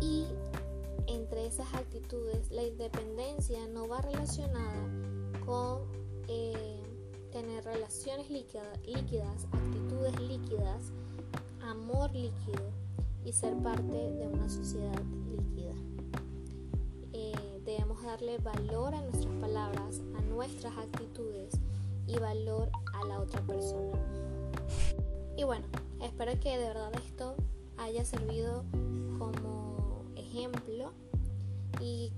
Y 0.00 0.26
entre 1.30 1.46
esas 1.46 1.72
actitudes, 1.74 2.50
la 2.50 2.64
independencia 2.64 3.64
no 3.68 3.86
va 3.86 4.00
relacionada 4.00 4.82
con 5.46 5.82
eh, 6.26 6.82
tener 7.30 7.64
relaciones 7.64 8.28
líquidas, 8.28 9.46
actitudes 9.52 10.18
líquidas, 10.18 10.90
amor 11.62 12.12
líquido 12.16 12.72
y 13.24 13.32
ser 13.32 13.54
parte 13.58 13.92
de 13.92 14.26
una 14.26 14.48
sociedad 14.48 15.00
líquida. 15.30 15.74
Eh, 17.12 17.62
debemos 17.64 18.02
darle 18.02 18.38
valor 18.38 18.92
a 18.92 19.00
nuestras 19.00 19.34
palabras, 19.36 20.00
a 20.18 20.22
nuestras 20.22 20.76
actitudes 20.78 21.54
y 22.08 22.18
valor 22.18 22.70
a 22.92 23.06
la 23.06 23.20
otra 23.20 23.40
persona. 23.42 24.00
Y 25.36 25.44
bueno, 25.44 25.64
espero 26.02 26.32
que 26.40 26.58
de 26.58 26.64
verdad 26.64 26.92
esto 27.06 27.36
haya 27.76 28.04
servido 28.04 28.64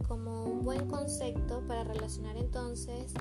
como 0.08 0.44
un 0.44 0.64
buen 0.64 0.88
concepto 0.88 1.62
para 1.66 1.84
relacionar 1.84 2.36
entonces 2.36 3.12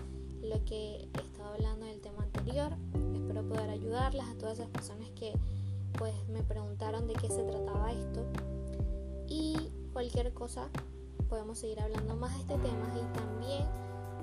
lo 0.41 0.63
que 0.65 1.07
estaba 1.13 1.53
hablando 1.53 1.85
en 1.85 1.93
el 1.93 2.01
tema 2.01 2.23
anterior. 2.23 2.71
Espero 3.13 3.43
poder 3.47 3.69
ayudarlas 3.69 4.27
a 4.27 4.37
todas 4.37 4.59
esas 4.59 4.69
personas 4.69 5.09
que 5.11 5.33
pues 5.97 6.13
me 6.29 6.43
preguntaron 6.43 7.07
de 7.07 7.13
qué 7.13 7.27
se 7.27 7.43
trataba 7.43 7.91
esto. 7.91 8.25
Y 9.27 9.71
cualquier 9.93 10.33
cosa 10.33 10.69
podemos 11.29 11.59
seguir 11.59 11.79
hablando 11.79 12.15
más 12.15 12.33
de 12.33 12.41
este 12.41 12.57
tema 12.57 12.91
y 12.95 13.17
también 13.17 13.65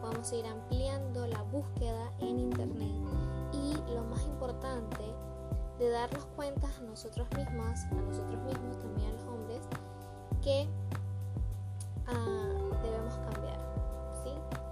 vamos 0.02 0.30
a 0.30 0.36
ir 0.36 0.46
ampliando 0.46 1.26
la 1.26 1.42
búsqueda 1.42 2.12
en 2.20 2.38
internet 2.38 2.92
y 3.52 3.94
lo 3.94 4.04
más 4.04 4.22
importante 4.26 5.04
de 5.78 5.88
darnos 5.90 6.24
cuenta 6.36 6.66
a 6.66 6.82
nosotros 6.82 7.26
mismas, 7.36 7.84
a 7.84 7.94
nosotros 7.94 8.42
mismos, 8.44 8.78
también 8.78 9.10
a 9.10 9.12
los 9.12 9.22
hombres, 9.22 9.60
que 10.42 10.68
uh. 12.08 12.37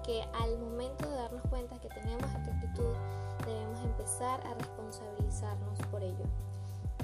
Que 0.07 0.23
al 0.41 0.59
momento 0.59 1.09
de 1.09 1.17
darnos 1.17 1.43
cuenta 1.51 1.79
que 1.81 1.89
tenemos 1.89 2.25
esta 2.25 2.51
actitud, 2.53 2.95
debemos 3.45 3.81
empezar 3.83 4.41
a 4.47 4.55
responsabilizarnos 4.55 5.79
por 5.91 6.03
ello 6.03 6.25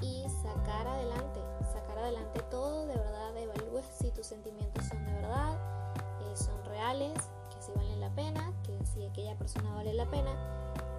y 0.00 0.24
sacar 0.42 0.86
adelante, 0.86 1.40
sacar 1.72 1.98
adelante 1.98 2.40
todo 2.50 2.86
de 2.86 2.94
verdad, 2.94 3.36
evalúes 3.36 3.84
si 3.86 4.10
tus 4.10 4.26
sentimientos 4.26 4.84
son 4.86 5.04
de 5.04 5.12
verdad, 5.14 5.56
eh, 5.94 6.36
son 6.36 6.64
reales, 6.64 7.14
que 7.50 7.60
si 7.60 7.72
valen 7.72 8.00
la 8.00 8.10
pena, 8.10 8.52
que 8.64 8.78
si 8.86 9.04
aquella 9.04 9.36
persona 9.36 9.74
vale 9.74 9.94
la 9.94 10.08
pena 10.10 10.30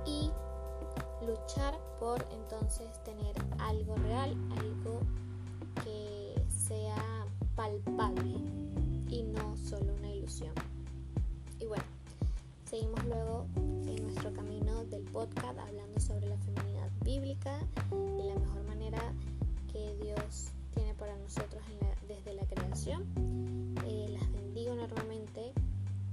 y 0.06 0.32
luchar 1.26 1.78
por 2.00 2.26
entonces 2.32 2.88
tener 3.04 3.36
algo 3.60 3.96
real, 3.96 4.36
algo 4.58 5.00
que 5.84 6.36
sea 6.50 7.26
palpable 7.56 8.36
y 9.10 9.24
no 9.24 9.56
solo 9.58 9.94
una 9.96 10.10
ilusión. 10.10 10.54
Y 11.60 11.66
bueno, 11.66 11.84
seguimos 12.74 13.06
luego 13.06 13.46
en 13.86 14.02
nuestro 14.02 14.34
camino 14.34 14.84
del 14.86 15.04
podcast 15.04 15.60
hablando 15.60 16.00
sobre 16.00 16.26
la 16.26 16.38
feminidad 16.38 16.90
bíblica 17.04 17.60
y 17.92 18.28
la 18.28 18.34
mejor 18.34 18.64
manera 18.66 19.14
que 19.72 19.96
Dios 20.02 20.50
tiene 20.74 20.96
para 20.96 21.16
nosotros 21.20 21.62
desde 22.08 22.34
la 22.34 22.44
creación. 22.48 23.04
Eh, 23.86 24.18
las 24.20 24.32
bendigo 24.32 24.74
enormemente, 24.74 25.54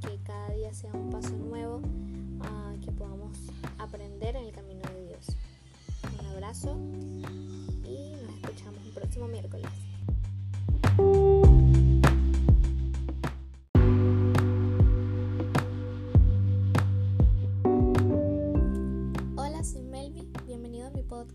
que 0.02 0.18
cada 0.22 0.50
día 0.50 0.74
sea 0.74 0.92
un 0.92 1.08
paso 1.08 1.34
nuevo, 1.34 1.76
uh, 1.78 2.78
que 2.84 2.92
podamos 2.92 3.38
aprender 3.78 4.36
en 4.36 4.44
el 4.44 4.52
camino 4.52 4.82
de 4.92 5.06
Dios. 5.06 5.28
Un 6.20 6.26
abrazo 6.26 6.76
y 7.88 8.12
nos 8.20 8.34
escuchamos 8.34 8.84
el 8.84 8.92
próximo 8.92 9.28
miércoles. 9.28 9.89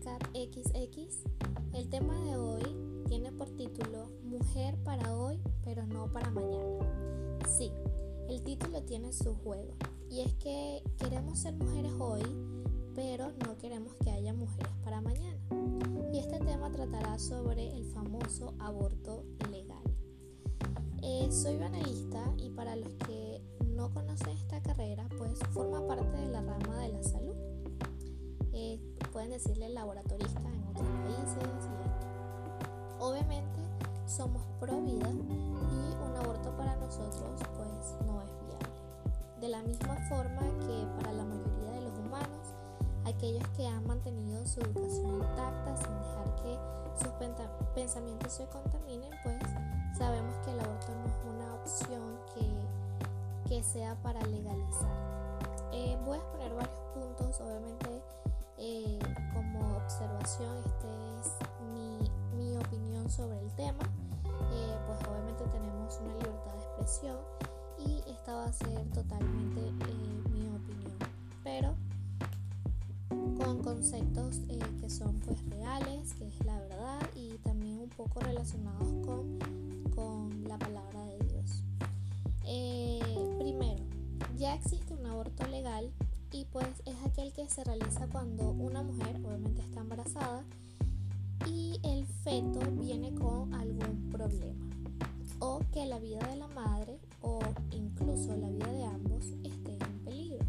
XX. 0.06 1.24
El 1.72 1.88
tema 1.88 2.14
de 2.22 2.36
hoy 2.36 2.62
tiene 3.08 3.32
por 3.32 3.50
título 3.50 4.10
Mujer 4.22 4.76
para 4.84 5.14
hoy, 5.16 5.40
pero 5.64 5.84
no 5.86 6.10
para 6.12 6.30
mañana. 6.30 7.40
Sí, 7.48 7.72
el 8.28 8.42
título 8.42 8.82
tiene 8.82 9.12
su 9.12 9.34
juego. 9.34 9.74
Y 10.08 10.20
es 10.20 10.32
que 10.34 10.82
queremos 10.98 11.40
ser 11.40 11.54
mujeres 11.54 11.92
hoy, 11.98 12.22
pero 12.94 13.32
no 13.44 13.58
queremos 13.58 13.94
que 13.96 14.10
haya 14.10 14.32
mujeres 14.32 14.72
para 14.84 15.00
mañana. 15.00 15.40
Y 16.12 16.18
este 16.18 16.38
tema 16.38 16.70
tratará 16.70 17.18
sobre 17.18 17.76
el 17.76 17.84
famoso 17.86 18.54
aborto 18.60 19.24
legal. 19.50 19.82
Eh, 21.02 21.28
soy 21.32 21.60
analista 21.60 22.32
y 22.38 22.50
para 22.50 22.76
los 22.76 22.94
que 23.06 23.42
no 23.74 23.92
conocen 23.92 24.30
esta 24.30 24.62
carrera, 24.62 25.08
pues 25.18 25.38
forma 25.52 25.84
parte 25.86 26.16
de 26.16 26.28
la 26.28 26.42
rama 26.42 26.80
de 26.80 26.88
la 26.90 27.02
salud. 27.02 27.34
Eh, 28.52 28.80
pueden 29.16 29.30
decirle 29.30 29.70
laboratorista 29.70 30.40
en 30.40 30.62
otros 30.68 30.86
países. 31.04 31.48
obviamente 33.00 33.60
somos 34.06 34.42
pro 34.60 34.78
vida 34.82 35.08
y 35.08 35.96
un 36.04 36.16
aborto 36.18 36.54
para 36.54 36.76
nosotros 36.76 37.40
pues 37.56 38.06
no 38.06 38.20
es 38.20 38.28
viable. 38.46 39.40
De 39.40 39.48
la 39.48 39.62
misma 39.62 39.96
forma 40.10 40.42
que 40.60 40.86
para 41.00 41.14
la 41.14 41.24
mayoría 41.24 41.70
de 41.70 41.80
los 41.80 41.98
humanos, 41.98 42.52
aquellos 43.06 43.48
que 43.56 43.66
han 43.66 43.86
mantenido 43.86 44.44
su 44.44 44.60
educación 44.60 45.14
intacta 45.14 45.76
sin 45.78 45.98
dejar 45.98 46.34
que 46.42 46.58
sus 47.02 47.62
pensamientos 47.74 48.30
se 48.34 48.44
contaminen, 48.48 49.12
pues 49.22 49.38
sabemos 49.96 50.34
que 50.44 50.50
el 50.50 50.60
aborto 50.60 50.88
no 50.94 51.06
es 51.06 51.34
una 51.34 51.54
opción 51.54 52.18
que, 52.34 53.48
que 53.48 53.62
sea 53.62 53.94
para 54.02 54.20
legalizar. 54.26 54.92
Eh, 55.72 55.96
voy 56.04 56.18
a 56.18 56.20
exponer 56.20 56.52
varios 56.52 56.80
puntos, 56.92 57.40
obviamente 57.40 57.95
eh, 58.58 58.98
como 59.34 59.76
observación, 59.76 60.56
esta 60.64 61.20
es 61.20 61.32
mi, 61.74 62.10
mi, 62.36 62.56
opinión 62.56 63.10
sobre 63.10 63.38
el 63.40 63.50
tema. 63.54 63.84
Eh, 64.24 64.76
pues 64.86 64.98
obviamente 65.08 65.44
tenemos 65.52 65.98
una 66.00 66.14
libertad 66.14 66.52
de 66.54 66.64
expresión 66.64 67.16
y 67.78 68.10
esta 68.10 68.34
va 68.34 68.44
a 68.46 68.52
ser 68.52 68.82
totalmente 68.94 69.60
eh, 69.60 70.28
mi 70.30 70.48
opinión, 70.48 70.96
pero 71.44 71.74
con 73.36 73.62
conceptos 73.62 74.38
que 74.80 74.88
son 74.88 75.20
pues 75.20 75.44
reales, 75.50 76.14
que 76.14 76.26
es 76.26 76.44
la 76.46 76.58
verdad 76.60 77.00
y 77.14 77.36
también 77.38 77.80
un 77.80 77.90
poco 77.90 78.20
relacionados 78.20 78.88
con, 79.04 79.38
con 79.94 80.44
la 80.48 80.58
palabra 80.58 81.04
de 81.04 81.18
Dios. 81.18 81.62
primero, 83.38 83.84
ya 84.38 84.54
existe 84.54 84.94
un 84.94 85.04
aborto 85.06 85.46
legal 85.48 85.92
se 87.48 87.62
realiza 87.62 88.08
cuando 88.08 88.50
una 88.50 88.82
mujer 88.82 89.20
obviamente 89.24 89.62
está 89.62 89.80
embarazada 89.80 90.42
y 91.46 91.78
el 91.84 92.04
feto 92.06 92.58
viene 92.72 93.14
con 93.14 93.54
algún 93.54 94.08
problema 94.10 94.66
o 95.38 95.60
que 95.72 95.86
la 95.86 95.98
vida 96.00 96.26
de 96.28 96.36
la 96.36 96.48
madre 96.48 96.98
o 97.22 97.38
incluso 97.70 98.36
la 98.36 98.48
vida 98.48 98.72
de 98.72 98.84
ambos 98.84 99.26
esté 99.44 99.72
en 99.74 100.04
peligro. 100.04 100.44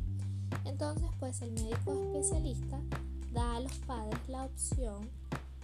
Entonces 0.66 1.10
pues 1.20 1.42
el 1.42 1.52
médico 1.52 1.94
especialista 1.94 2.82
da 3.32 3.58
a 3.58 3.60
los 3.60 3.74
padres 3.80 4.20
la 4.28 4.46
opción 4.46 5.08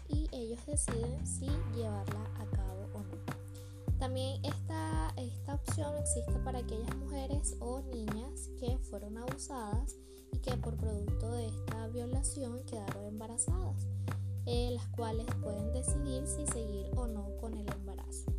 y 0.09 0.27
ellos 0.31 0.63
deciden 0.67 1.25
si 1.25 1.47
llevarla 1.75 2.25
a 2.39 2.45
cabo 2.55 2.87
o 2.93 2.99
no. 2.99 3.97
También 3.97 4.43
esta, 4.45 5.13
esta 5.17 5.55
opción 5.55 5.97
existe 5.97 6.33
para 6.43 6.59
aquellas 6.59 6.95
mujeres 6.97 7.55
o 7.59 7.81
niñas 7.81 8.49
que 8.59 8.77
fueron 8.77 9.17
abusadas 9.17 9.95
que 10.43 10.55
por 10.57 10.75
producto 10.75 11.31
de 11.31 11.47
esta 11.47 11.87
violación 11.87 12.63
quedaron 12.65 13.05
embarazadas, 13.05 13.87
eh, 14.45 14.71
las 14.73 14.87
cuales 14.89 15.25
pueden 15.41 15.71
decidir 15.73 16.27
si 16.27 16.45
seguir 16.47 16.87
o 16.95 17.07
no 17.07 17.35
con 17.39 17.57
el 17.57 17.67
embarazo. 17.71 18.31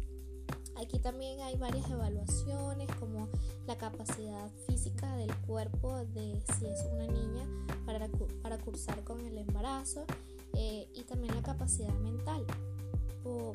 Aquí 0.76 0.98
también 0.98 1.40
hay 1.40 1.56
varias 1.56 1.88
evaluaciones 1.90 2.88
como 3.00 3.28
la 3.66 3.76
capacidad 3.78 4.50
física 4.66 5.16
del 5.16 5.34
cuerpo 5.46 6.04
de 6.04 6.42
si 6.58 6.66
es 6.66 6.84
una 6.92 7.06
niña 7.06 7.48
para, 7.86 8.08
para 8.42 8.58
cursar 8.58 9.02
con 9.04 9.24
el 9.24 9.38
embarazo 9.38 10.04
eh, 10.52 10.86
y 10.94 11.02
también 11.04 11.34
la 11.34 11.42
capacidad 11.42 11.94
mental 11.94 12.44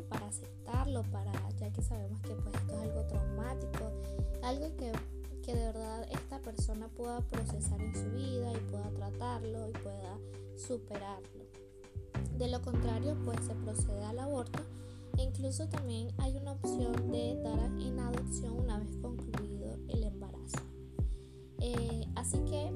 para 0.09 0.27
aceptarlo, 0.27 1.03
para 1.11 1.31
ya 1.59 1.71
que 1.71 1.81
sabemos 1.81 2.19
que 2.21 2.29
pues 2.29 2.55
esto 2.55 2.73
es 2.73 2.81
algo 2.81 3.03
traumático, 3.03 3.91
algo 4.43 4.75
que 4.77 4.91
que 5.49 5.55
de 5.55 5.65
verdad 5.65 6.05
esta 6.11 6.39
persona 6.39 6.89
pueda 6.89 7.21
procesar 7.21 7.81
en 7.81 7.95
su 7.95 8.07
vida 8.11 8.53
y 8.53 8.69
pueda 8.69 8.91
tratarlo 8.91 9.69
y 9.69 9.71
pueda 9.71 10.19
superarlo. 10.55 11.45
De 12.37 12.47
lo 12.49 12.61
contrario, 12.61 13.17
pues 13.25 13.39
se 13.47 13.55
procede 13.55 14.03
al 14.03 14.19
aborto 14.19 14.59
e 15.17 15.23
incluso 15.23 15.67
también 15.67 16.09
hay 16.19 16.37
una 16.37 16.51
opción 16.51 17.11
de 17.11 17.41
dar 17.41 17.65
en 17.81 17.99
adopción 17.99 18.59
una 18.59 18.77
vez 18.77 18.95
concluido 19.01 19.75
el 19.87 20.03
embarazo. 20.03 20.59
Eh, 21.61 22.05
así 22.15 22.37
que 22.45 22.71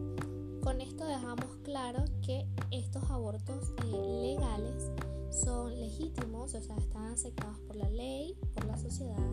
con 0.63 0.82
esto 0.82 1.06
dejamos 1.06 1.58
claro 1.63 2.06
que 2.25 2.48
estos 2.72 3.03
abortos 3.12 3.72
eh, 3.86 4.36
legales 4.36 4.89
son 5.30 5.80
legítimos, 5.80 6.56
o 6.56 6.62
sea, 6.62 6.75
están 6.77 7.06
aceptados 7.06 7.60
por 7.60 7.75
la 7.75 7.89
ley, 7.92 8.36
por 8.56 8.65
la 8.65 8.77
sociedad 8.77 9.32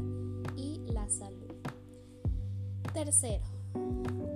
y 0.57 0.81
la 0.93 1.09
salud. 1.09 1.50
Tercero, 2.93 3.45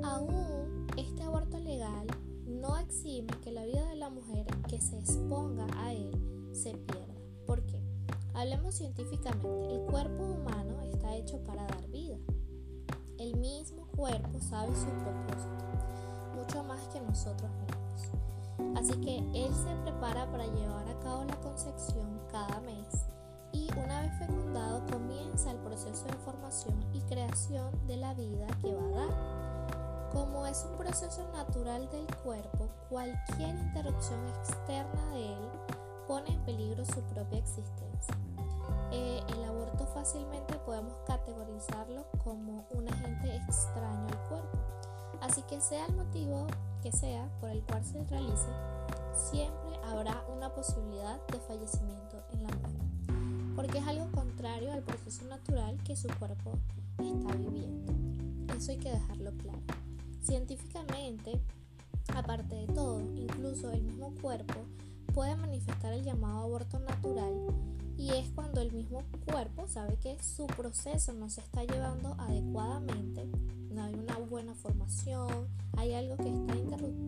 aún 0.04 0.87
este 0.96 1.25
aborto 1.25 1.58
legal 1.58 2.06
no 2.46 2.78
exime 2.78 3.32
que 3.42 3.50
la 3.50 3.64
vida 3.64 3.84
de 3.88 3.96
la 3.96 4.11
mujer 4.11 4.46
que 4.68 4.80
se 4.80 4.96
exponga 4.96 5.66
a 5.76 5.92
él 5.92 6.12
se 6.52 6.73
pierda. 6.73 7.14
¿Por 7.46 7.66
qué? 7.66 7.80
Hablemos 8.32 8.76
científicamente, 8.76 9.75
el 9.75 9.80
cuerpo 9.90 10.23
humano 10.23 10.80
está 10.82 11.16
hecho 11.16 11.42
para 11.42 11.66
dar 11.66 11.88
vida. 11.88 12.16
El 13.18 13.37
mismo 13.38 13.88
cuerpo 13.96 14.40
sabe 14.40 14.73
su 14.76 14.87
propósito, 14.87 15.64
mucho 16.37 16.62
más 16.62 16.87
que 16.88 17.00
nosotros 17.00 17.50
mismos. 17.50 18.78
Así 18.78 18.92
que 19.00 19.18
él 19.18 19.52
se 19.52 19.75
prepara 19.82 20.30
para 20.30 20.46
llevar 20.46 20.88
a 20.88 21.00
cabo 21.00 21.25
la 21.25 21.40
concepción 21.40 22.20
cada 22.30 22.61
mes 22.61 22.87
y 23.54 23.70
una 23.78 24.02
vez 24.02 24.12
fecundado 24.18 24.84
comienza 24.90 25.52
el 25.52 25.58
proceso 25.58 26.04
de 26.06 26.14
formación 26.25 26.84
y 26.92 27.00
creación 27.02 27.70
de 27.87 27.96
la 27.96 28.12
vida 28.14 28.46
que 28.61 28.75
va 28.75 28.82
a 28.82 29.06
dar. 29.06 30.11
Como 30.12 30.46
es 30.46 30.66
un 30.68 30.76
proceso 30.76 31.26
natural 31.32 31.88
del 31.90 32.06
cuerpo, 32.23 32.68
cualquier 32.88 33.54
interrupción 33.54 34.18
externa 34.28 35.11
de 35.12 35.32
él 35.32 35.50
pone 36.06 36.30
en 36.30 36.40
peligro 36.44 36.84
su 36.84 37.00
propia 37.02 37.38
existencia. 37.38 38.14
Eh, 38.90 39.23
el 39.28 39.44
aborto 39.44 39.87
fácilmente 39.87 40.54
podemos 40.66 40.94
categorizarlo 41.06 42.04
como 42.23 42.66
un 42.70 42.88
agente 42.88 43.37
extraño 43.37 44.08
al 44.08 44.28
cuerpo, 44.28 44.58
así 45.20 45.42
que 45.42 45.61
sea 45.61 45.87
el 45.87 45.94
motivo 45.94 46.46
que 46.82 46.92
sea 46.92 47.28
por 47.40 47.50
el 47.50 47.62
cual 47.64 47.84
se 47.84 48.04
realice, 48.04 48.49
siempre 49.14 49.78
habrá 49.84 50.23
una 50.28 50.52
posibilidad 50.54 51.18
de 51.28 51.40
fallecimiento 51.40 52.23
en 52.32 52.42
la 52.42 52.50
mujer, 52.50 52.74
porque 53.54 53.78
es 53.78 53.87
algo 53.87 54.11
contrario 54.12 54.73
al 54.73 54.82
proceso 54.82 55.25
natural 55.26 55.76
que 55.84 55.96
su 55.96 56.08
cuerpo 56.18 56.58
está 56.99 57.34
viviendo. 57.37 57.92
Eso 58.56 58.73
hay 58.73 58.78
que 58.78 58.90
dejarlo 58.90 59.32
claro. 59.38 59.61
Científicamente, 60.23 61.40
aparte 62.14 62.54
de 62.54 62.66
todo, 62.68 63.00
incluso 63.16 63.70
el 63.70 63.82
mismo 63.82 64.14
cuerpo 64.20 64.66
puede 65.12 65.37
manifestar 65.37 65.92
el 65.92 66.04
llamado 66.04 66.40
aborto 66.40 66.78
natural 66.80 67.32
y 67.96 68.11
es 68.11 68.28
cuando 68.30 68.61
el 68.61 68.73
mismo 68.73 69.02
cuerpo 69.30 69.66
sabe 69.68 69.96
que 69.96 70.20
su 70.23 70.46
proceso 70.46 71.12
no 71.12 71.30
se 71.30 71.40
está 71.40 71.64
llevando 71.64 72.14
adecuadamente, 72.18 73.26
no 73.70 73.84
hay 73.84 73.94
una 73.94 74.18
buena 74.18 74.54
formación, 74.54 75.49
hay 75.76 75.94
algo 75.94 76.16
que 76.16 76.28
está 76.28 76.56
interrumpiendo 76.56 77.03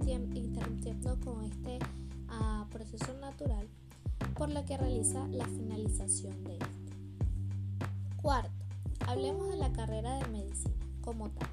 por 4.47 4.55
lo 4.55 4.65
que 4.65 4.77
realiza 4.77 5.27
la 5.27 5.45
finalización 5.45 6.45
de 6.45 6.53
este. 6.53 6.93
Cuarto, 8.23 8.65
hablemos 9.05 9.49
de 9.49 9.57
la 9.57 9.73
carrera 9.73 10.21
de 10.21 10.29
medicina 10.29 10.87
como 11.01 11.31
tal. 11.31 11.49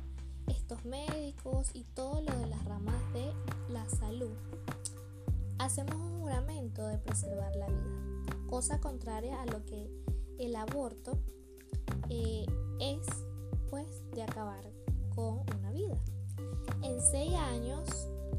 Estos 0.45 0.85
médicos 0.85 1.71
y 1.73 1.85
todo 1.95 2.21
lo 2.21 2.37
de 2.37 2.45
las 2.45 2.63
ramas 2.65 3.01
de 3.13 3.33
la 3.69 3.89
salud 3.89 4.29
hacemos 5.57 5.95
un 5.95 6.21
juramento 6.21 6.85
de 6.85 6.99
preservar 6.99 7.55
la 7.55 7.65
vida, 7.65 8.37
cosa 8.47 8.79
contraria 8.79 9.41
a 9.41 9.47
lo 9.47 9.65
que 9.65 9.89
el 10.37 10.55
aborto 10.55 11.17
eh, 12.11 12.45
es 12.79 13.07
pues 13.71 13.87
de 14.11 14.21
acabar 14.21 14.63
con 15.15 15.39
una 15.57 15.71
vida. 15.71 15.97
En 16.83 17.01
seis 17.01 17.33
años, 17.33 17.89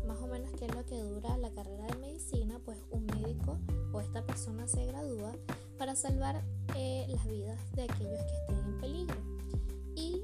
más 0.07 0.19
o 0.21 0.27
menos 0.27 0.53
que 0.53 0.67
es 0.67 0.75
lo 0.75 0.85
que 0.85 0.99
dura 1.01 1.37
la 1.39 1.51
carrera 1.51 1.87
de 1.87 1.97
medicina, 1.97 2.61
pues 2.65 2.79
un 2.91 3.07
médico 3.07 3.59
o 3.93 4.01
esta 4.01 4.25
persona 4.25 4.67
se 4.67 4.85
gradúa 4.87 5.35
para 5.79 5.95
salvar 5.95 6.43
eh, 6.77 7.07
las 7.09 7.27
vidas 7.27 7.59
de 7.75 7.85
aquellos 7.85 8.21
que 8.21 8.35
estén 8.37 8.59
en 8.59 8.81
peligro. 8.81 9.17
Y 9.97 10.23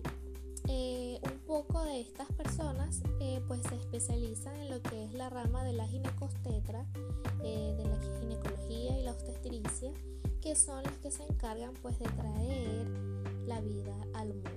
eh, 0.69 1.21
un 1.25 1.39
poco 1.47 1.83
de 1.85 2.01
estas 2.01 2.31
personas 2.33 3.01
eh, 3.21 3.41
pues 3.49 3.61
se 3.69 3.77
especializan 3.77 4.55
en 4.57 4.71
lo 4.71 4.83
que 4.83 5.05
es 5.05 5.15
la 5.15 5.31
rama 5.31 5.65
de 5.65 5.73
la 5.73 5.87
ginecostetra, 5.87 6.85
de 7.43 7.85
la 7.85 7.99
ginecología 8.21 8.99
y 8.99 9.03
la 9.03 9.13
obstetricia, 9.13 9.93
que 10.41 10.55
son 10.55 10.83
las 10.83 10.97
que 10.99 11.11
se 11.11 11.25
encargan 11.25 11.75
pues 11.83 11.99
de 11.99 12.07
traer 12.07 12.87
la 13.47 13.61
vida 13.61 13.97
al 14.15 14.29
mundo. 14.35 14.51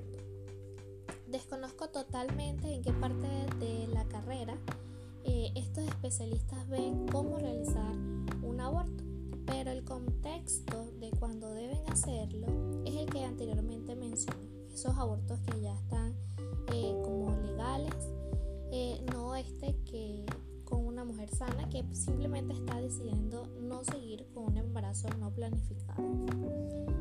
Desconozco 1.27 1.89
totalmente 1.89 2.73
en 2.73 2.83
qué 2.83 2.93
parte 2.93 3.27
de 3.59 3.87
la 3.87 4.05
carrera 4.05 4.55
estos 5.55 5.83
especialistas 5.85 6.67
ven 6.69 7.07
cómo 7.07 7.37
realizar 7.37 7.95
un 8.41 8.59
aborto, 8.59 9.03
pero 9.45 9.71
el 9.71 9.83
contexto 9.83 10.91
de 10.99 11.11
cuando 11.11 11.53
deben 11.53 11.79
hacerlo 11.89 12.47
es 12.85 12.95
el 12.95 13.09
que 13.09 13.23
anteriormente 13.23 13.95
mencioné 13.95 14.53
esos 14.73 14.97
abortos 14.97 15.39
que 15.41 15.61
ya 15.61 15.73
están 15.75 16.13
eh, 16.73 16.95
como 17.03 17.35
legales, 17.41 17.93
eh, 18.71 19.03
no 19.11 19.35
este 19.35 19.75
que 19.85 20.25
con 20.65 20.85
una 20.85 21.05
mujer 21.05 21.29
sana 21.29 21.69
que 21.69 21.83
simplemente 21.93 22.53
está 22.53 22.81
decidiendo 22.81 23.45
no 23.61 23.83
seguir 23.83 24.25
con 24.33 24.45
un 24.45 24.57
embarazo 24.57 25.09
no 25.19 25.29
planificado. 25.31 26.01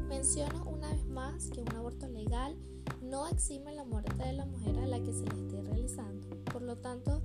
Menciono 0.08 0.64
una 0.64 0.90
vez 0.92 1.06
más 1.06 1.48
que 1.48 1.62
un 1.62 1.74
aborto 1.74 2.06
legal 2.08 2.56
no 3.00 3.26
exime 3.28 3.74
la 3.74 3.84
muerte 3.84 4.14
de 4.22 4.34
la 4.34 4.44
mujer 4.44 4.78
a 4.78 4.86
la 4.86 5.00
que 5.00 5.12
se 5.12 5.24
le 5.24 5.46
esté 5.46 5.62
realizando. 5.62 6.28
Por 6.52 6.62
lo 6.62 6.76
tanto, 6.76 7.22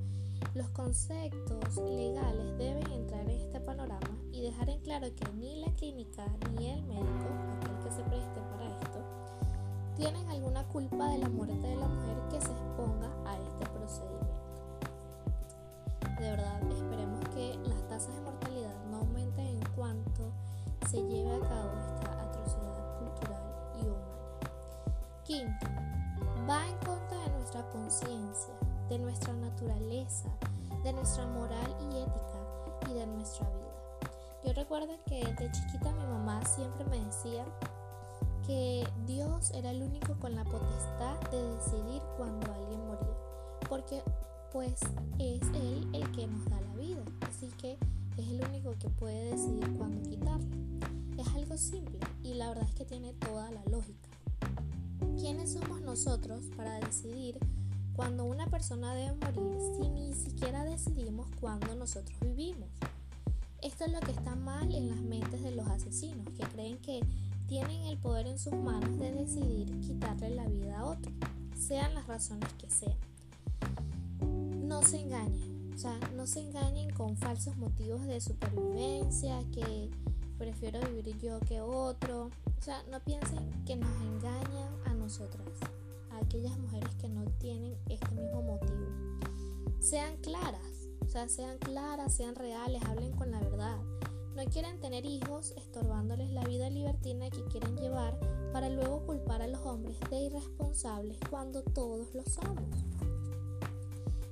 los 0.53 0.69
conceptos 0.69 1.77
legales 1.77 2.57
deben 2.57 2.91
entrar 2.91 3.21
en 3.21 3.29
este 3.31 3.59
panorama 3.59 4.19
y 4.31 4.41
dejar 4.41 4.69
en 4.69 4.79
claro 4.81 5.07
que 5.15 5.31
ni 5.33 5.59
la 5.61 5.71
clínica 5.73 6.25
ni 6.55 6.69
el 6.69 6.83
médico, 6.83 7.27
aquel 7.57 7.77
que 7.83 7.91
se 7.91 8.03
preste 8.03 8.39
para 8.51 8.67
esto, 8.79 8.99
tienen 9.95 10.27
alguna 10.29 10.63
culpa 10.67 11.09
de 11.09 11.19
la 11.19 11.29
muerte 11.29 11.67
de 11.67 11.75
la 11.75 11.87
mujer 11.87 12.17
que 12.29 12.41
se 12.41 12.51
exponga 12.51 13.09
a 13.25 13.37
este 13.37 13.65
procedimiento. 13.65 14.17
De 16.19 16.31
verdad, 16.31 16.61
esperemos 16.71 17.29
que 17.29 17.59
las 17.67 17.87
tasas 17.87 18.13
de 18.15 18.21
mortalidad 18.21 18.75
no 18.89 18.97
aumenten 18.97 19.45
en 19.45 19.65
cuanto 19.75 20.31
se 20.89 20.97
lleve 20.97 21.35
a 21.35 21.39
cabo 21.39 21.71
esta 21.95 22.21
atrocidad 22.23 22.99
cultural 22.99 23.43
y 23.79 23.85
humana. 23.85 24.17
Quinto, 25.23 25.67
va 26.49 26.67
en 26.67 26.77
contra 26.77 27.19
de 27.19 27.29
nuestra 27.31 27.69
conciencia, 27.69 28.53
de 28.89 28.99
nuestra 28.99 29.33
naturaleza, 29.57 30.29
de 30.83 30.93
nuestra 30.93 31.25
moral 31.25 31.75
y 31.81 31.97
ética 31.97 32.91
y 32.91 32.93
de 32.93 33.07
nuestra 33.07 33.49
vida. 33.49 34.11
Yo 34.45 34.53
recuerdo 34.53 34.99
que 35.05 35.25
de 35.25 35.51
chiquita 35.51 35.91
mi 35.93 36.03
mamá 36.03 36.45
siempre 36.45 36.85
me 36.85 37.03
decía 37.03 37.43
que 38.45 38.87
Dios 39.07 39.51
era 39.51 39.71
el 39.71 39.81
único 39.81 40.13
con 40.19 40.35
la 40.35 40.43
potestad 40.43 41.19
de 41.31 41.41
decidir 41.55 42.01
cuando 42.17 42.53
alguien 42.53 42.85
moría, 42.85 43.15
porque 43.67 44.03
pues 44.53 44.79
es 45.17 45.41
Él 45.55 45.89
el 45.93 46.11
que 46.11 46.27
nos 46.27 46.45
da 46.45 46.61
la 46.61 46.75
vida, 46.75 47.03
así 47.27 47.47
que 47.57 47.79
es 48.17 48.27
el 48.29 48.45
único 48.47 48.73
que 48.77 48.89
puede 48.89 49.31
decidir 49.31 49.75
cuándo 49.75 50.07
quitarla. 50.07 50.55
Es 51.17 51.27
algo 51.29 51.57
simple 51.57 51.99
y 52.21 52.35
la 52.35 52.49
verdad 52.49 52.65
es 52.65 52.75
que 52.75 52.85
tiene 52.85 53.13
toda 53.13 53.49
la 53.49 53.63
lógica. 53.65 54.09
¿Quiénes 55.19 55.53
somos 55.53 55.81
nosotros 55.81 56.43
para 56.55 56.79
decidir 56.79 57.39
cuando 57.97 58.25
una 58.25 58.45
persona 58.45 58.93
debe 58.93 59.15
morir 59.15 59.57
si 59.75 59.89
ni 59.89 60.13
siquiera 60.13 60.63
decidimos 60.63 61.27
cuándo 61.41 61.75
nosotros 61.75 62.15
vivimos? 62.21 62.69
Esto 63.63 63.85
es 63.85 63.91
lo 63.91 63.99
que 64.01 64.11
está 64.11 64.35
mal 64.35 64.71
en 64.71 64.89
las 64.89 65.01
mentes 65.01 65.41
de 65.41 65.51
los 65.51 65.67
asesinos, 65.67 66.29
que 66.37 66.45
creen 66.45 66.77
que 66.77 67.01
tienen 67.47 67.81
el 67.85 67.97
poder 67.97 68.27
en 68.27 68.37
sus 68.37 68.53
manos 68.53 68.99
de 68.99 69.11
decidir 69.11 69.79
quitarle 69.79 70.29
la 70.29 70.45
vida 70.45 70.79
a 70.79 70.85
otro, 70.85 71.11
sean 71.57 71.95
las 71.95 72.05
razones 72.05 72.53
que 72.53 72.69
sean. 72.69 72.97
No 74.67 74.83
se 74.83 75.01
engañen, 75.01 75.73
o 75.73 75.77
sea, 75.79 75.99
no 76.15 76.27
se 76.27 76.41
engañen 76.41 76.91
con 76.91 77.17
falsos 77.17 77.57
motivos 77.57 78.05
de 78.05 78.21
supervivencia, 78.21 79.39
que 79.51 79.89
prefiero 80.37 80.79
vivir 80.81 81.17
yo 81.19 81.39
que 81.39 81.61
otro. 81.61 82.29
O 82.59 82.61
sea, 82.61 82.83
no 82.91 82.99
piensen 82.99 83.49
que 83.65 83.75
nos 83.75 83.89
engañan 84.03 84.69
a 84.85 84.93
nosotras, 84.93 85.47
aquellas 86.17 86.57
mujeres 86.57 86.93
que 86.95 87.09
no 87.09 87.25
tienen 87.39 87.77
este 87.89 88.11
mismo 88.15 88.41
motivo. 88.41 88.87
Sean 89.79 90.17
claras, 90.17 90.89
o 91.05 91.09
sea, 91.09 91.29
sean 91.29 91.57
claras, 91.59 92.13
sean 92.13 92.35
reales, 92.35 92.83
hablen 92.85 93.13
con 93.13 93.31
la 93.31 93.39
verdad. 93.39 93.77
No 94.35 94.45
quieren 94.45 94.79
tener 94.79 95.05
hijos 95.05 95.53
estorbándoles 95.57 96.29
la 96.31 96.43
vida 96.43 96.69
libertina 96.69 97.29
que 97.29 97.43
quieren 97.45 97.75
llevar 97.77 98.19
para 98.53 98.69
luego 98.69 99.05
culpar 99.05 99.41
a 99.41 99.47
los 99.47 99.61
hombres 99.61 99.97
de 100.09 100.17
irresponsables 100.25 101.17
cuando 101.29 101.63
todos 101.63 102.13
lo 102.13 102.23
somos. 102.25 102.85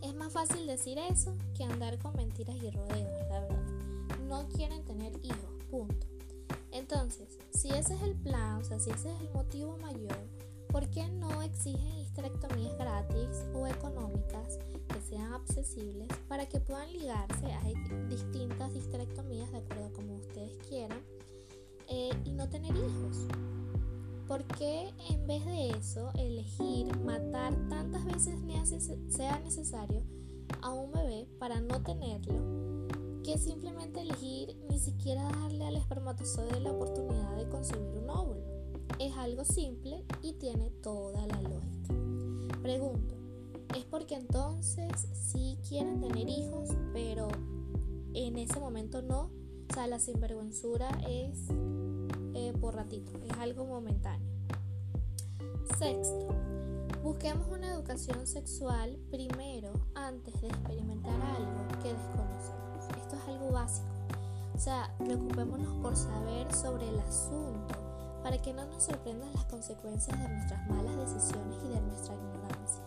Es 0.01 0.13
más 0.13 0.31
fácil 0.31 0.67
decir 0.67 0.97
eso 0.97 1.35
que 1.55 1.63
andar 1.63 1.97
con 1.99 2.15
mentiras 2.15 2.55
y 2.57 2.69
rodeos, 2.69 3.27
la 3.29 3.39
verdad. 3.39 3.63
no 4.27 4.47
quieren 4.49 4.83
tener 4.85 5.13
hijos, 5.23 5.63
punto. 5.71 6.07
Entonces, 6.71 7.39
si 7.53 7.69
ese 7.69 7.95
es 7.95 8.01
el 8.01 8.15
plan, 8.15 8.57
o 8.57 8.63
sea, 8.63 8.79
si 8.79 8.89
ese 8.89 9.11
es 9.11 9.21
el 9.21 9.29
motivo 9.31 9.77
mayor, 9.77 10.17
¿por 10.75 10.89
qué 10.89 11.09
no 11.09 11.41
exigen 11.41 11.99
histerectomías 11.99 12.77
gratis 12.77 13.45
o 13.53 13.65
económicas 13.65 14.59
que 14.89 14.99
sean 14.99 15.31
accesibles 15.31 16.09
para 16.27 16.49
que 16.49 16.59
puedan 16.59 16.91
ligarse 16.91 17.45
a 17.45 17.61
distintas 18.09 18.75
histerectomías 18.75 19.49
de 19.53 19.59
acuerdo 19.59 19.85
a 19.85 19.93
como 19.93 20.15
ustedes 20.15 20.57
quieran 20.67 20.99
eh, 21.87 22.09
y 22.25 22.33
no 22.33 22.49
tener 22.49 22.75
hijos? 22.75 23.25
¿Por 24.27 24.43
qué 24.57 24.93
en 25.11 25.25
vez 25.25 25.45
de 25.45 25.69
eso 25.69 26.11
elegir 26.15 26.93
matar 27.05 27.53
tantas 27.69 28.03
veces 28.03 28.37
sea 29.07 29.39
necesario 29.39 30.03
a 30.61 30.73
un 30.73 30.91
bebé 30.91 31.29
para 31.39 31.61
no 31.61 31.83
tenerlo 31.83 33.21
que 33.23 33.37
simplemente 33.37 34.01
elegir 34.01 34.57
ni 34.69 34.77
siquiera 34.77 35.23
darle 35.23 35.67
al 35.67 35.77
espermatozoide 35.77 36.59
la 36.59 36.71
oportunidad 36.73 37.37
de 37.37 37.47
concebir 37.47 37.97
un 37.97 38.09
óvulo? 38.09 38.54
Es 38.99 39.15
algo 39.17 39.43
simple 39.43 40.03
y 40.21 40.33
tiene 40.33 40.69
toda 40.81 41.25
la 41.27 41.41
lógica. 41.41 41.93
Pregunto, 42.61 43.15
¿es 43.75 43.83
porque 43.85 44.15
entonces 44.15 45.07
sí 45.13 45.57
quieren 45.67 45.99
tener 46.01 46.27
hijos, 46.29 46.69
pero 46.93 47.27
en 48.13 48.37
ese 48.37 48.59
momento 48.59 49.01
no? 49.01 49.29
O 49.69 49.73
sea, 49.73 49.87
la 49.87 49.99
sinvergüenzura 49.99 50.89
es 51.07 51.49
eh, 52.33 52.53
por 52.59 52.75
ratito, 52.75 53.11
es 53.23 53.37
algo 53.37 53.65
momentáneo. 53.65 54.27
Sexto, 55.77 56.27
busquemos 57.03 57.47
una 57.49 57.73
educación 57.73 58.25
sexual 58.25 58.97
primero 59.11 59.73
antes 59.95 60.39
de 60.41 60.47
experimentar 60.47 61.19
algo 61.21 61.67
que 61.83 61.93
desconocemos. 61.93 62.97
Esto 62.97 63.15
es 63.15 63.27
algo 63.27 63.51
básico. 63.51 63.87
O 64.53 64.59
sea, 64.59 64.95
preocupémonos 64.99 65.81
por 65.81 65.95
saber 65.95 66.53
sobre 66.53 66.87
el 66.87 66.99
asunto 66.99 67.84
para 68.25 68.39
que 68.39 68.53
no 68.53 68.65
nos 68.65 68.81
sorprendan 68.81 69.31
las 69.35 69.45
consecuencias 69.45 70.19
de 70.19 70.27
nuestras 70.27 70.67
malas 70.67 70.97
decisiones 70.97 71.59
y 71.63 71.67
de 71.67 71.79
nuestra 71.79 72.15
ignorancia. 72.15 72.83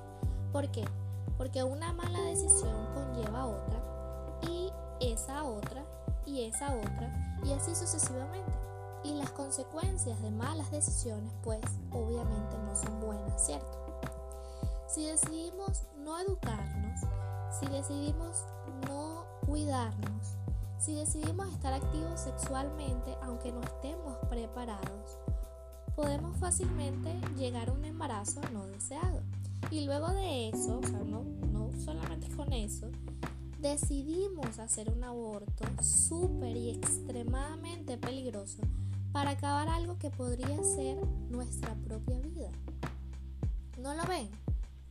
¿Por 0.51 0.68
qué? 0.72 0.85
Porque 1.37 1.62
una 1.62 1.92
mala 1.92 2.20
decisión 2.22 2.74
conlleva 2.92 3.46
otra 3.46 4.40
y 4.51 4.72
esa 5.01 5.44
otra 5.44 5.85
y 6.27 6.42
esa 6.42 6.74
otra 6.74 7.38
y 7.44 7.53
así 7.53 7.72
sucesivamente. 7.77 8.51
Y 9.05 9.14
las 9.14 9.31
consecuencias 9.31 10.20
de 10.22 10.33
malas 10.33 10.72
decisiones 10.72 11.33
pues 11.44 11.61
obviamente 11.92 12.59
no 12.59 12.74
son 12.74 13.01
buenas, 13.01 13.46
¿cierto? 13.46 13.79
Si 14.88 15.07
decidimos 15.07 15.85
no 15.98 16.18
educarnos, 16.18 17.01
si 17.61 17.66
decidimos 17.66 18.44
no 18.88 19.24
cuidarnos, 19.46 20.35
si 20.79 20.96
decidimos 20.96 21.46
estar 21.53 21.74
activos 21.74 22.20
sexualmente 22.20 23.16
aunque 23.22 23.53
no 23.53 23.61
estemos 23.62 24.16
preparados, 24.29 25.18
podemos 25.99 26.37
fácilmente 26.37 27.13
llegar 27.37 27.71
a 27.71 27.73
un 27.73 27.85
embarazo 27.85 28.41
no 28.53 28.65
deseado. 28.69 29.21
Y 29.73 29.85
luego 29.85 30.07
de 30.13 30.49
eso, 30.49 30.79
o 30.79 30.87
sea, 30.87 31.01
no, 31.01 31.25
no 31.53 31.73
solamente 31.85 32.29
con 32.37 32.53
eso, 32.53 32.89
decidimos 33.61 34.61
hacer 34.61 34.93
un 34.93 35.03
aborto 35.03 35.65
súper 35.83 36.57
y 36.57 36.71
extremadamente 36.71 37.99
peligroso 37.99 38.59
para 39.11 39.31
acabar 39.31 39.69
algo 39.69 39.99
que 39.99 40.11
podría 40.11 40.63
ser 40.63 41.05
nuestra 41.31 41.75
propia 41.75 42.21
vida. 42.21 42.51
¿No 43.83 43.93
lo 43.95 44.05
ven? 44.05 44.29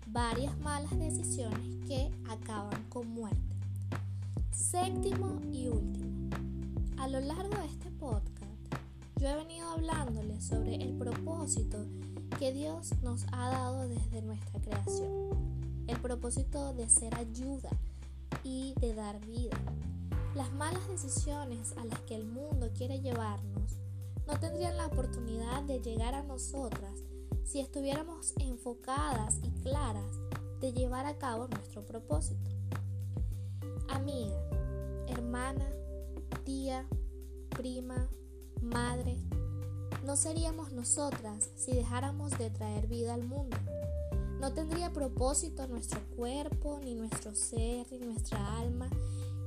Varias 0.07 0.59
malas 0.59 0.99
decisiones 0.99 1.87
que 1.87 2.11
acaban 2.27 2.83
con 2.89 3.07
muerte. 3.07 3.55
Séptimo 4.51 5.39
y 5.53 5.69
último. 5.69 6.29
A 6.97 7.07
lo 7.07 7.21
largo 7.21 7.55
de 7.61 7.65
este 7.67 7.91
podcast, 7.91 8.36
yo 9.19 9.27
he 9.27 9.35
venido 9.35 9.67
hablándoles 9.69 10.43
sobre 10.45 10.75
el 10.75 10.95
propósito 10.95 11.85
que 12.37 12.51
Dios 12.53 12.91
nos 13.01 13.25
ha 13.31 13.49
dado 13.49 13.87
desde 13.87 14.21
nuestra 14.21 14.59
creación. 14.61 15.85
El 15.87 15.99
propósito 15.99 16.73
de 16.73 16.87
ser 16.87 17.15
ayuda 17.15 17.69
y 18.43 18.75
de 18.79 18.93
dar 18.93 19.19
vida. 19.25 19.57
Las 20.35 20.51
malas 20.53 20.87
decisiones 20.87 21.73
a 21.77 21.85
las 21.85 21.99
que 22.01 22.15
el 22.15 22.25
mundo 22.25 22.69
quiere 22.75 22.99
llevarnos 22.99 23.77
no 24.27 24.39
tendrían 24.39 24.77
la 24.77 24.85
oportunidad 24.85 25.63
de 25.63 25.79
llegar 25.79 26.13
a 26.13 26.23
nosotras 26.23 26.93
si 27.43 27.59
estuviéramos 27.59 28.33
enfocadas 28.39 29.39
y 29.41 29.49
claras 29.61 30.11
de 30.59 30.73
llevar 30.73 31.05
a 31.05 31.17
cabo 31.17 31.47
nuestro 31.47 31.85
propósito. 31.85 32.51
Amiga, 33.89 34.37
hermana, 35.07 35.65
tía, 36.43 36.85
prima, 37.49 38.09
madre, 38.61 39.17
no 40.05 40.15
seríamos 40.15 40.71
nosotras 40.71 41.49
si 41.55 41.73
dejáramos 41.73 42.37
de 42.37 42.49
traer 42.49 42.87
vida 42.87 43.13
al 43.13 43.23
mundo. 43.23 43.57
No 44.39 44.53
tendría 44.53 44.93
propósito 44.93 45.67
nuestro 45.67 45.99
cuerpo, 46.15 46.79
ni 46.83 46.95
nuestro 46.95 47.33
ser, 47.33 47.87
ni 47.91 47.99
nuestra 47.99 48.57
alma, 48.59 48.89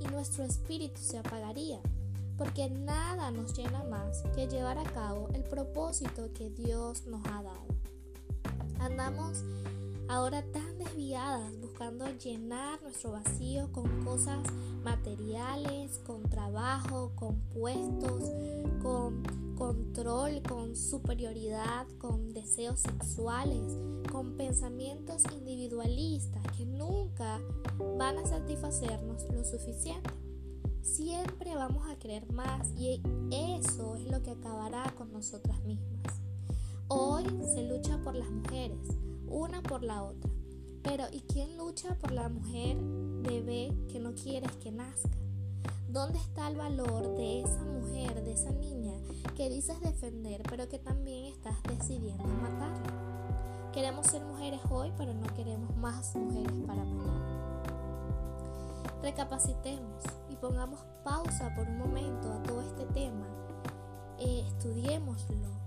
y 0.01 0.07
nuestro 0.07 0.45
espíritu 0.45 1.01
se 1.01 1.19
apagaría 1.19 1.81
porque 2.41 2.71
nada 2.71 3.31
nos 3.31 3.53
llena 3.53 3.85
más 3.85 4.23
que 4.35 4.49
llevar 4.49 4.79
a 4.79 4.85
cabo 4.85 5.29
el 5.35 5.45
propósito 5.45 6.33
que 6.33 6.49
Dios 6.49 7.05
nos 7.05 7.21
ha 7.27 7.43
dado. 7.43 7.67
Andamos 8.79 9.45
ahora 10.09 10.43
tan 10.51 10.79
desviadas 10.79 11.53
llenar 12.23 12.83
nuestro 12.83 13.13
vacío 13.13 13.73
con 13.73 14.05
cosas 14.05 14.41
materiales, 14.85 15.99
con 16.07 16.23
trabajo, 16.29 17.13
con 17.15 17.41
puestos, 17.55 18.31
con 18.83 19.23
control, 19.57 20.43
con 20.43 20.77
superioridad, 20.77 21.87
con 21.99 22.35
deseos 22.35 22.81
sexuales, 22.81 23.77
con 24.13 24.37
pensamientos 24.37 25.25
individualistas 25.33 26.43
que 26.57 26.67
nunca 26.67 27.41
van 27.97 28.19
a 28.19 28.27
satisfacernos 28.27 29.25
lo 29.33 29.45
suficiente 29.45 30.11
siempre 30.83 31.55
vamos 31.55 31.89
a 31.89 31.99
querer 31.99 32.31
más 32.33 32.69
y 32.77 33.01
eso 33.31 33.97
es 33.97 34.11
lo 34.11 34.23
que 34.23 34.31
acabará 34.31 34.93
con 34.97 35.13
nosotras 35.13 35.63
mismas. 35.65 36.21
Hoy 36.89 37.25
se 37.55 37.63
lucha 37.69 37.99
por 38.03 38.15
las 38.15 38.31
mujeres, 38.31 38.89
una 39.27 39.63
por 39.63 39.83
la 39.83 40.03
otra. 40.03 40.40
Pero 40.83 41.05
¿y 41.13 41.21
quién 41.21 41.57
lucha 41.59 41.95
por 41.97 42.13
la 42.13 42.29
mujer 42.29 42.77
bebé 43.23 43.75
que 43.91 43.99
no 43.99 44.15
quieres 44.15 44.51
que 44.57 44.73
nazca? 44.73 45.17
¿Dónde 45.89 46.19
está 46.19 46.49
el 46.49 46.57
valor 46.57 47.17
de 47.17 47.43
esa 47.43 47.65
mujer, 47.65 48.23
de 48.23 48.33
esa 48.33 48.51
niña 48.53 48.95
que 49.37 49.51
dices 49.51 49.81
defender, 49.81 50.43
pero 50.49 50.69
que 50.69 50.79
también 50.79 51.27
estás 51.27 51.57
decidiendo 51.65 52.25
matarla? 52.25 53.71
Queremos 53.73 54.07
ser 54.07 54.23
mujeres 54.25 54.61
hoy, 54.71 54.93
pero 54.97 55.13
no 55.15 55.27
queremos 55.35 55.77
más 55.77 56.15
mujeres 56.17 56.53
para 56.67 56.85
mañana. 56.85 57.41
Recapacitemos 59.03 60.03
y 60.29 60.37
pongamos 60.37 60.81
pausa 61.05 61.55
por 61.55 61.69
un 61.69 61.79
momento 61.79 62.33
a 62.33 62.43
todo 62.43 62.63
este 62.63 62.87
tema. 62.87 63.27
Eh, 64.19 64.45
estudiémoslo, 64.47 65.60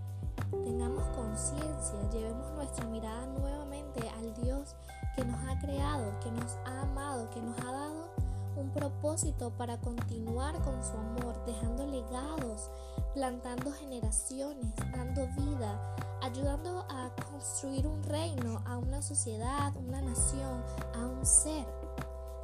tengamos 0.63 1.03
conciencia, 1.09 2.09
llevemos 2.11 2.51
nuestra 2.53 2.85
mirada 2.85 3.25
nuevamente 3.27 4.07
al 4.09 4.33
Dios 4.43 4.75
que 5.15 5.25
nos 5.25 5.39
ha 5.47 5.59
creado, 5.59 6.19
que 6.19 6.31
nos 6.31 6.55
ha 6.65 6.81
amado, 6.81 7.29
que 7.31 7.41
nos 7.41 7.59
ha 7.59 7.71
dado 7.71 8.13
un 8.55 8.69
propósito 8.71 9.51
para 9.51 9.79
continuar 9.79 10.55
con 10.61 10.83
su 10.83 10.93
amor, 10.93 11.43
dejando 11.45 11.85
legados, 11.85 12.69
plantando 13.13 13.71
generaciones, 13.71 14.73
dando 14.91 15.27
vida, 15.27 15.95
ayudando 16.21 16.85
a 16.89 17.11
construir 17.29 17.87
un 17.87 18.03
reino, 18.03 18.61
a 18.65 18.77
una 18.77 19.01
sociedad, 19.01 19.75
una 19.75 20.01
nación, 20.01 20.63
a 20.95 21.05
un 21.05 21.25
ser. 21.25 21.65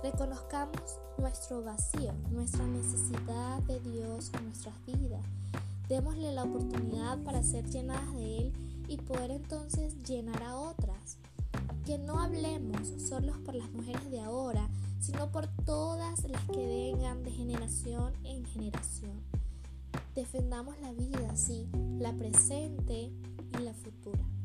Reconozcamos 0.04 1.00
nuestro 1.18 1.62
vacío, 1.62 2.14
nuestra 2.32 2.66
necesidad 2.66 3.60
de 3.64 3.80
Dios 3.82 4.32
en 4.34 4.46
nuestras 4.46 4.74
vidas. 4.86 5.22
Démosle 5.90 6.32
la 6.34 6.44
oportunidad 6.44 7.18
para 7.24 7.42
ser 7.42 7.68
llenadas 7.68 8.14
de 8.14 8.38
Él 8.38 8.54
y 8.88 8.98
poder 8.98 9.32
entonces 9.32 9.96
llenar 10.04 10.44
a 10.44 10.56
otras. 10.56 11.18
Que 11.84 11.98
no 11.98 12.20
hablemos 12.20 12.88
solo 13.10 13.34
por 13.44 13.56
las 13.56 13.72
mujeres 13.72 14.12
de 14.12 14.22
ahora, 14.22 14.70
sino 15.00 15.32
por 15.32 15.48
todas 15.66 16.24
las 16.30 16.44
que 16.44 16.94
vengan 16.94 17.24
de 17.24 17.32
generación 17.32 18.14
en 18.24 18.46
generación. 18.46 19.20
Defendamos 20.14 20.80
la 20.80 20.94
vida, 20.94 21.36
sí, 21.36 21.68
la 21.98 22.14
presente 22.14 23.12
y 23.58 23.64
la 23.64 23.74
futura. 23.74 24.39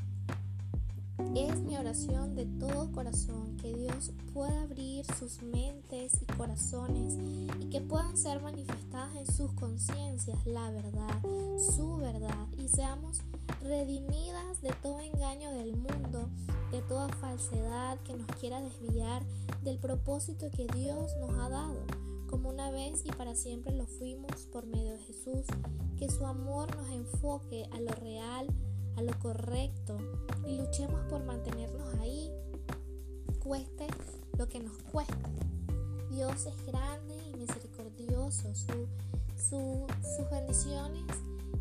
Es 1.34 1.60
mi 1.62 1.76
oración 1.76 2.36
de 2.36 2.46
todo 2.46 2.92
corazón 2.92 3.56
que 3.56 3.74
Dios 3.74 4.12
pueda 4.32 4.62
abrir 4.62 5.04
sus 5.18 5.42
mentes 5.42 6.12
y 6.22 6.26
corazones 6.36 7.14
y 7.60 7.70
que 7.70 7.80
puedan 7.80 8.16
ser 8.16 8.40
manifestadas 8.40 9.16
en 9.16 9.26
sus 9.26 9.52
conciencias 9.52 10.46
la 10.46 10.70
verdad, 10.70 11.20
su 11.74 11.96
verdad 11.96 12.46
y 12.56 12.68
seamos 12.68 13.20
redimidas 13.62 14.62
de 14.62 14.72
todo 14.80 15.00
engaño 15.00 15.50
del 15.50 15.76
mundo, 15.76 16.28
de 16.70 16.80
toda 16.82 17.08
falsedad 17.08 17.98
que 18.04 18.14
nos 18.14 18.28
quiera 18.38 18.60
desviar 18.60 19.24
del 19.64 19.78
propósito 19.78 20.50
que 20.50 20.68
Dios 20.68 21.16
nos 21.20 21.36
ha 21.40 21.48
dado 21.48 21.84
como 22.34 22.50
una 22.50 22.70
vez 22.70 23.02
y 23.04 23.10
para 23.10 23.34
siempre 23.34 23.72
lo 23.74 23.86
fuimos 23.86 24.46
por 24.52 24.66
medio 24.66 24.92
de 24.92 24.98
Jesús, 24.98 25.46
que 25.96 26.10
su 26.10 26.26
amor 26.26 26.74
nos 26.76 26.88
enfoque 26.90 27.68
a 27.72 27.80
lo 27.80 27.92
real, 27.92 28.46
a 28.96 29.02
lo 29.02 29.18
correcto 29.18 29.98
y 30.46 30.56
luchemos 30.56 31.00
por 31.08 31.24
mantenernos 31.24 31.94
ahí, 32.00 32.30
cueste 33.42 33.86
lo 34.38 34.48
que 34.48 34.60
nos 34.60 34.76
cueste. 34.90 35.14
Dios 36.10 36.46
es 36.46 36.66
grande 36.66 37.16
y 37.32 37.36
misericordioso, 37.36 38.54
sus 38.54 40.30
bendiciones 40.30 41.04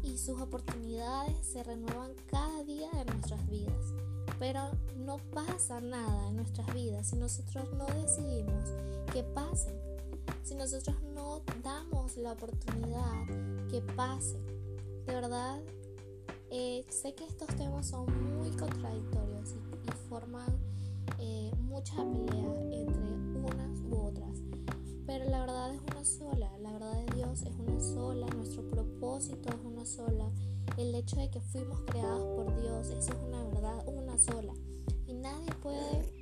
y 0.03 0.17
sus 0.17 0.39
oportunidades 0.39 1.35
se 1.45 1.63
renuevan 1.63 2.11
cada 2.27 2.63
día 2.63 2.89
de 2.91 3.05
nuestras 3.05 3.49
vidas. 3.49 3.93
Pero 4.39 4.71
no 4.97 5.17
pasa 5.33 5.81
nada 5.81 6.29
en 6.29 6.35
nuestras 6.37 6.71
vidas 6.73 7.07
si 7.07 7.15
nosotros 7.15 7.65
no 7.73 7.85
decidimos 7.87 8.69
que 9.11 9.23
pasen, 9.23 9.75
si 10.43 10.55
nosotros 10.55 10.95
no 11.13 11.41
damos 11.63 12.17
la 12.17 12.33
oportunidad 12.33 13.25
que 13.69 13.81
pase. 13.95 14.37
De 15.05 15.13
verdad, 15.13 15.61
eh, 16.55 16.85
sé 16.87 17.15
que 17.15 17.25
estos 17.25 17.47
temas 17.55 17.87
son 17.87 18.05
muy 18.37 18.51
contradictorios 18.51 19.55
y, 19.55 19.73
forman 20.07 20.55
eh, 21.17 21.51
mucha 21.57 21.95
pelea 21.95 22.53
entre 22.71 23.01
unas 23.39 23.79
u 23.89 23.95
otras, 23.95 24.37
pero 25.07 25.25
la 25.25 25.39
verdad 25.39 25.73
es 25.73 25.81
una 25.81 26.05
sola, 26.05 26.57
la 26.59 26.71
verdad 26.73 26.93
de 26.93 27.15
Dios 27.15 27.41
es 27.41 27.55
una 27.57 27.79
sola, 27.79 28.27
nuestro 28.35 28.67
propósito 28.67 29.49
es 29.49 29.65
una 29.65 29.83
sola, 29.83 30.29
el 30.77 30.93
hecho 30.93 31.15
de 31.15 31.31
que 31.31 31.41
fuimos 31.41 31.81
creados 31.87 32.23
por 32.35 32.61
Dios, 32.61 32.89
eso 32.89 33.13
es 33.13 33.19
una 33.27 33.43
verdad, 33.45 33.87
una 33.87 34.19
sola, 34.19 34.53
y 35.07 35.13
nadie 35.13 35.51
puede 35.63 36.13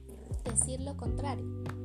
decir 0.45 0.79
lo 0.79 0.95
contrario. 0.95 1.80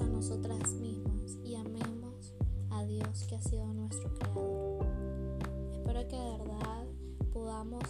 A 0.00 0.04
nosotras 0.04 0.72
mismas 0.74 1.38
y 1.42 1.54
amemos 1.54 2.34
a 2.70 2.84
Dios 2.84 3.24
que 3.28 3.36
ha 3.36 3.40
sido 3.40 3.66
nuestro 3.72 4.12
creador. 4.14 4.84
Espero 5.72 6.08
que 6.08 6.16
de 6.16 6.38
verdad 6.38 6.84
podamos 7.32 7.82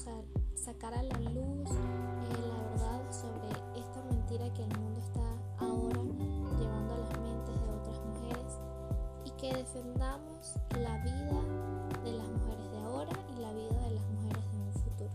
sacar 0.55 0.95
a 0.95 1.03
la 1.03 1.19
luz 1.19 1.69
eh, 1.69 2.49
la 2.49 2.63
verdad 2.71 3.11
sobre 3.11 3.49
esta 3.81 4.05
mentira 4.05 4.53
que 4.55 4.63
el 4.63 4.79
mundo 4.79 5.01
está 5.01 5.65
ahora 5.65 6.01
llevando 6.61 6.95
a 6.95 6.99
las 6.99 7.19
mentes 7.19 7.61
de 7.61 7.71
otras 7.75 8.01
mujeres 8.05 8.61
y 9.25 9.31
que 9.31 9.57
defendamos 9.57 10.55
la 10.79 11.03
vida 11.03 11.43
de 12.05 12.13
las 12.13 12.29
mujeres 12.29 12.71
de 12.71 12.79
ahora 12.85 13.13
y 13.37 13.41
la 13.41 13.53
vida 13.53 13.81
de 13.81 13.91
las 13.91 14.07
mujeres 14.11 14.53
de 14.53 14.59
un 14.59 14.73
futuro 14.75 15.11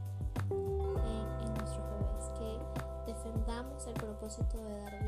en, 1.06 1.47
en 1.47 1.54
nuestros 1.54 1.86
bebés, 1.89 2.25
que 2.38 3.12
defendamos 3.13 3.88
el 3.88 3.93
propósito 3.93 4.58
de 4.58 4.77
dar 4.82 5.01